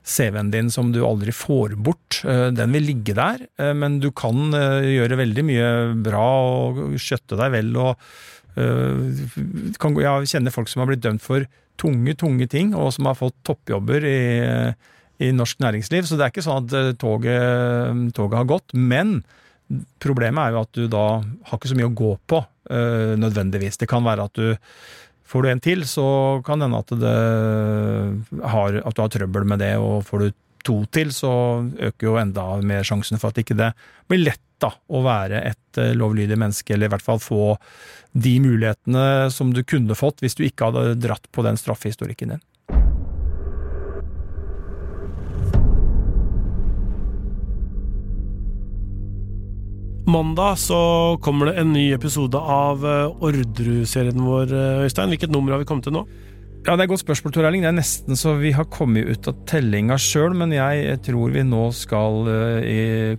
CV-en 0.03 0.51
din 0.51 0.73
som 0.75 0.91
du 0.95 1.05
aldri 1.07 1.33
får 1.35 1.79
bort. 1.79 2.21
Den 2.27 2.75
vil 2.75 2.89
ligge 2.91 3.15
der, 3.17 3.45
men 3.79 4.01
du 4.03 4.11
kan 4.11 4.51
gjøre 4.51 5.21
veldig 5.21 5.45
mye 5.47 5.71
bra 6.03 6.27
og 6.51 6.99
skjøtte 7.01 7.39
deg 7.39 7.55
vel 7.55 7.71
og 7.79 7.95
Jeg 8.61 10.29
kjenner 10.29 10.53
folk 10.53 10.69
som 10.69 10.83
har 10.83 10.91
blitt 10.91 11.05
dømt 11.05 11.23
for 11.23 11.47
tunge, 11.81 12.17
tunge 12.19 12.49
ting, 12.51 12.75
og 12.75 12.91
som 12.93 13.07
har 13.09 13.17
fått 13.17 13.39
toppjobber 13.47 14.05
i 14.05 14.19
i 15.21 15.31
norsk 15.37 15.61
næringsliv. 15.63 16.09
Så 16.09 16.17
det 16.17 16.27
er 16.27 16.35
ikke 16.35 16.47
sånn 16.47 16.65
at 16.65 16.77
eh, 16.77 16.95
toget, 17.01 18.15
toget 18.17 18.41
har 18.41 18.49
gått. 18.51 18.75
Men 18.75 19.21
problemet 20.03 20.43
er 20.43 20.57
jo 20.57 20.65
at 20.65 20.73
du 20.77 20.89
da 20.91 21.07
har 21.21 21.61
ikke 21.61 21.71
så 21.71 21.79
mye 21.79 21.91
å 21.91 21.99
gå 22.01 22.11
på, 22.31 22.43
øh, 22.73 23.15
nødvendigvis. 23.21 23.81
Det 23.81 23.91
kan 23.91 24.07
være 24.07 24.29
at 24.31 24.41
du 24.41 24.51
Får 25.31 25.45
du 25.45 25.47
en 25.47 25.61
til, 25.63 25.85
så 25.87 26.05
kan 26.43 26.59
det 26.59 26.67
hende 26.67 26.79
at, 26.83 28.41
har, 28.51 28.79
at 28.83 28.97
du 28.97 29.03
har 29.05 29.11
trøbbel 29.15 29.45
med 29.47 29.61
det, 29.63 29.77
og 29.79 30.01
får 30.03 30.25
du 30.25 30.33
to 30.67 30.77
til, 30.93 31.13
så 31.15 31.31
øker 31.71 32.09
jo 32.09 32.17
enda 32.21 32.47
mer 32.67 32.83
sjansen 32.87 33.21
for 33.21 33.31
at 33.31 33.39
ikke 33.39 33.55
det 33.59 33.71
blir 34.11 34.25
lett 34.25 34.43
da, 34.61 34.73
å 34.93 35.01
være 35.05 35.41
et 35.53 35.81
eh, 35.81 35.95
lovlydig 35.97 36.37
menneske, 36.39 36.75
eller 36.75 36.91
i 36.91 36.93
hvert 36.95 37.07
fall 37.07 37.23
få 37.23 37.55
de 38.13 38.35
mulighetene 38.43 39.31
som 39.33 39.55
du 39.55 39.63
kunne 39.65 39.97
fått 39.97 40.21
hvis 40.25 40.37
du 40.37 40.45
ikke 40.47 40.69
hadde 40.69 40.99
dratt 41.01 41.31
på 41.33 41.45
den 41.47 41.59
straffehistorikken 41.61 42.35
din. 42.35 42.43
Mandag 50.11 50.59
så 50.59 51.19
kommer 51.23 51.47
det 51.47 51.61
en 51.61 51.73
ny 51.73 51.93
episode 51.95 52.39
av 52.39 52.83
eh, 52.87 53.23
Orderud-serien 53.23 54.19
vår, 54.19 54.51
eh, 54.51 54.81
Øystein. 54.87 55.13
Hvilket 55.13 55.31
nummer 55.31 55.55
har 55.55 55.61
vi 55.63 55.69
kommet 55.69 55.87
til 55.87 55.95
nå? 55.95 56.03
Ja, 56.67 56.75
Det 56.75 56.81
er 56.81 56.83
et 56.89 56.91
godt 56.91 57.05
spørsmål, 57.05 57.35
Tor 57.37 57.47
Erling. 57.47 57.63
Det 57.63 57.71
er 57.71 57.77
nesten 57.77 58.19
så 58.19 58.35
vi 58.41 58.51
har 58.57 58.67
kommet 58.73 59.07
ut 59.07 59.29
av 59.31 59.39
tellinga 59.47 59.95
sjøl, 60.01 60.35
men 60.35 60.51
jeg 60.53 60.99
tror 61.07 61.31
vi 61.31 61.45
nå 61.47 61.63
skal 61.73 62.27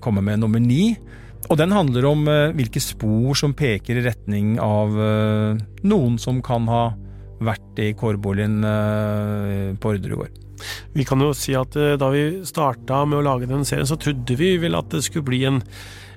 komme 0.04 0.22
med 0.22 0.44
nummer 0.44 0.62
ni. 0.62 0.98
Og 1.48 1.58
den 1.58 1.74
handler 1.74 2.06
om 2.12 2.28
hvilke 2.54 2.84
spor 2.84 3.40
som 3.40 3.56
peker 3.58 3.98
i 3.98 4.04
retning 4.06 4.60
av 4.62 4.94
noen 5.82 6.20
som 6.22 6.38
kan 6.46 6.70
ha 6.70 6.84
vært 7.42 7.82
i 7.82 7.90
kårboligen 7.98 8.62
på 9.82 9.96
Orderud 9.96 10.20
gård. 10.22 10.38
Vi 10.94 11.08
kan 11.08 11.24
jo 11.26 11.32
si 11.34 11.58
at 11.58 11.74
da 11.74 12.12
vi 12.14 12.44
starta 12.46 13.02
med 13.10 13.24
å 13.24 13.26
lage 13.26 13.50
den 13.50 13.66
serien, 13.66 13.90
så 13.90 13.98
trodde 13.98 14.38
vi 14.38 14.54
vel 14.62 14.78
at 14.78 14.94
det 14.94 15.02
skulle 15.08 15.32
bli 15.32 15.42
en 15.50 15.64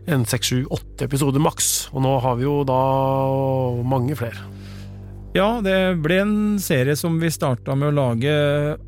en 0.07 0.27
seks, 0.29 0.51
sju, 0.51 0.64
åtte 0.73 1.07
episoder 1.07 1.43
maks. 1.43 1.88
Og 1.95 2.05
nå 2.05 2.19
har 2.25 2.37
vi 2.40 2.47
jo 2.47 2.61
da 2.69 2.81
mange 3.87 4.17
flere. 4.19 4.51
Ja, 5.35 5.59
det 5.59 5.99
ble 5.99 6.21
en 6.23 6.35
serie 6.62 6.95
som 6.95 7.17
vi 7.19 7.27
starta 7.35 7.75
med 7.75 7.90
å 7.90 7.95
lage, 7.97 8.35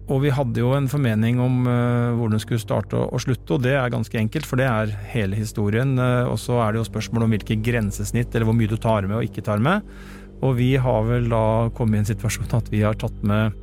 og 0.06 0.20
vi 0.22 0.30
hadde 0.30 0.60
jo 0.62 0.76
en 0.76 0.86
formening 0.86 1.40
om 1.42 1.64
uh, 1.66 2.14
hvor 2.14 2.30
den 2.30 2.38
skulle 2.38 2.62
starte 2.62 3.00
og, 3.00 3.18
slutte, 3.24 3.56
og 3.56 3.64
det 3.64 3.72
er 3.74 3.90
ganske 3.90 4.20
enkelt, 4.20 4.46
for 4.46 4.62
det 4.62 4.68
er 4.70 4.92
hele 5.10 5.34
historien. 5.34 5.96
Uh, 5.98 6.30
og 6.30 6.38
så 6.38 6.60
er 6.62 6.70
det 6.70 6.84
jo 6.84 6.86
spørsmål 6.86 7.26
om 7.26 7.34
hvilke 7.34 7.58
grensesnitt, 7.66 8.30
eller 8.30 8.46
hvor 8.46 8.54
mye 8.54 8.70
du 8.70 8.76
tar 8.78 9.08
med 9.10 9.18
og 9.18 9.26
ikke 9.26 9.42
tar 9.48 9.64
med. 9.64 9.82
Og 10.46 10.54
vi 10.60 10.76
har 10.78 11.08
vel 11.08 11.26
da 11.32 11.42
kommet 11.74 11.98
i 11.98 12.04
en 12.04 12.10
situasjon 12.12 12.54
at 12.60 12.70
vi 12.70 12.84
har 12.86 12.94
tatt 13.00 13.18
med 13.26 13.56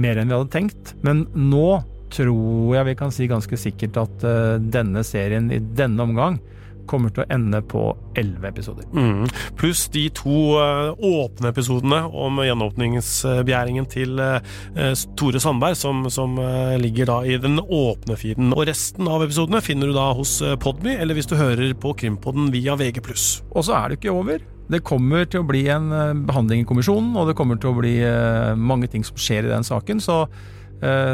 mer 0.00 0.16
enn 0.16 0.32
vi 0.32 0.38
hadde 0.38 0.54
tenkt. 0.56 0.94
Men 1.04 1.26
nå 1.36 1.82
tror 2.16 2.72
jeg 2.78 2.88
vi 2.88 2.96
kan 2.96 3.12
si 3.12 3.28
ganske 3.28 3.60
sikkert 3.60 4.00
at 4.06 4.24
uh, 4.24 4.56
denne 4.56 5.04
serien 5.04 5.52
i 5.52 5.60
denne 5.60 6.08
omgang 6.08 6.40
kommer 6.90 7.12
til 7.12 7.24
å 7.24 7.28
ende 7.32 7.62
på 7.64 7.84
elleve 8.18 8.50
episoder. 8.52 8.86
Mm. 8.92 9.26
Pluss 9.58 9.86
de 9.92 10.06
to 10.16 10.36
uh, 10.58 10.92
åpne 10.96 11.52
episodene 11.52 12.02
om 12.08 12.40
gjenåpningsbegjæringen 12.44 13.88
til 13.92 14.20
uh, 14.20 14.38
Tore 15.18 15.42
Sandberg, 15.42 15.78
som, 15.78 16.04
som 16.12 16.38
ligger 16.80 17.08
da 17.08 17.18
i 17.26 17.36
den 17.40 17.60
åpne 17.62 18.16
feeden. 18.18 18.52
Og 18.56 18.66
resten 18.68 19.08
av 19.10 19.24
episodene 19.24 19.62
finner 19.64 19.90
du 19.90 19.96
da 19.96 20.10
hos 20.16 20.38
Podmy, 20.62 20.96
eller 20.96 21.16
hvis 21.16 21.28
du 21.30 21.36
hører 21.38 21.74
på 21.78 21.94
Krimpodden 21.98 22.50
via 22.54 22.76
VG+. 22.78 23.02
Og 23.02 23.66
så 23.66 23.76
er 23.78 23.90
det 23.90 24.00
ikke 24.00 24.14
over. 24.14 24.42
Det 24.72 24.84
kommer 24.86 25.26
til 25.28 25.42
å 25.42 25.46
bli 25.48 25.66
en 25.72 25.90
behandling 26.26 26.62
i 26.62 26.68
kommisjonen, 26.68 27.14
og 27.18 27.28
det 27.28 27.36
kommer 27.38 27.60
til 27.60 27.72
å 27.72 27.78
bli 27.80 27.96
mange 28.56 28.88
ting 28.92 29.04
som 29.04 29.18
skjer 29.20 29.48
i 29.48 29.52
den 29.52 29.66
saken. 29.66 30.00
så 30.02 30.24
Eh, 30.26 30.61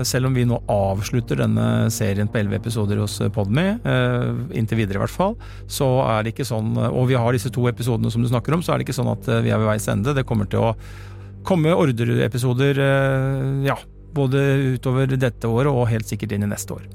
selv 0.08 0.28
om 0.28 0.36
vi 0.36 0.46
nå 0.48 0.60
avslutter 0.72 1.42
denne 1.42 1.66
serien 1.92 2.28
på 2.30 2.40
elleve 2.40 2.60
episoder 2.62 3.02
hos 3.02 3.18
eh, 3.20 3.32
Podme, 3.32 3.66
eh, 3.84 4.30
inntil 4.56 4.80
videre 4.80 5.00
i 5.00 5.04
hvert 5.04 5.14
fall, 5.14 5.36
så 5.68 5.90
er 6.06 6.24
det 6.24 6.34
ikke 6.34 6.48
sånn 6.48 6.72
Og 6.88 7.08
vi 7.10 7.18
har 7.18 7.34
disse 7.34 7.52
to 7.52 7.66
episodene 7.70 8.10
som 8.12 8.24
du 8.24 8.30
snakker 8.30 8.56
om, 8.56 8.64
så 8.64 8.72
er 8.72 8.80
det 8.80 8.88
ikke 8.88 8.96
sånn 8.96 9.12
at 9.12 9.28
vi 9.44 9.52
er 9.52 9.60
ved 9.60 9.68
veis 9.68 9.88
ende. 9.90 10.16
Det 10.16 10.26
kommer 10.28 10.48
til 10.50 10.70
å 10.70 10.74
komme 11.46 11.76
ordreepisoder, 11.76 12.80
ja. 13.64 13.76
Både 14.16 14.40
utover 14.74 15.10
dette 15.20 15.46
året 15.46 15.68
og 15.68 15.90
helt 15.90 16.08
sikkert 16.08 16.32
inn 16.34 16.46
i 16.46 16.48
neste 16.48 16.72
år. 16.74 16.86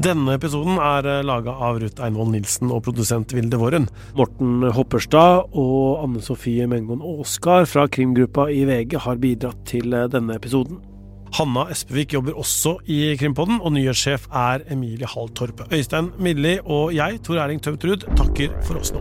Denne 0.00 0.38
episoden 0.38 0.80
er 0.82 1.20
laga 1.22 1.52
av 1.68 1.78
Ruth 1.82 2.02
Einvoll 2.02 2.32
Nilsen 2.32 2.72
og 2.72 2.80
produsent 2.86 3.34
Vilde 3.36 3.60
Våren. 3.60 3.86
Morten 4.18 4.64
Hopperstad 4.72 5.52
og 5.52 6.00
Anne 6.02 6.24
Sofie 6.24 6.66
Mengon 6.70 7.04
Aaskar 7.04 7.68
fra 7.68 7.84
krimgruppa 7.92 8.48
i 8.50 8.64
VG 8.68 8.96
har 9.04 9.20
bidratt 9.22 9.60
til 9.68 9.92
denne 9.92 10.40
episoden. 10.40 10.80
Hanna 11.32 11.64
Espevik 11.72 12.12
jobber 12.12 12.36
også 12.36 12.74
i 12.92 13.14
Krimpodden, 13.16 13.62
og 13.64 13.72
nyhetssjef 13.72 14.26
er 14.28 14.66
Emilie 14.70 15.08
Halltorp. 15.08 15.64
Øystein 15.72 16.12
Milli 16.20 16.58
og 16.64 16.92
jeg, 16.94 17.22
Tor 17.24 17.40
Erling 17.40 17.62
Tømt 17.64 17.84
Ruud, 17.88 18.04
takker 18.18 18.52
for 18.66 18.82
oss 18.82 18.92
nå. 18.92 19.00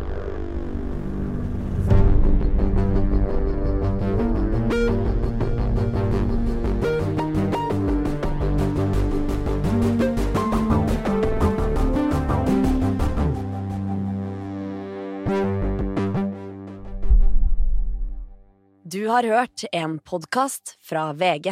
Du 18.91 19.03
har 19.07 19.23
hørt 19.23 19.67
en 19.71 19.99
podkast 19.99 20.77
fra 20.83 21.11
VG. 21.11 21.51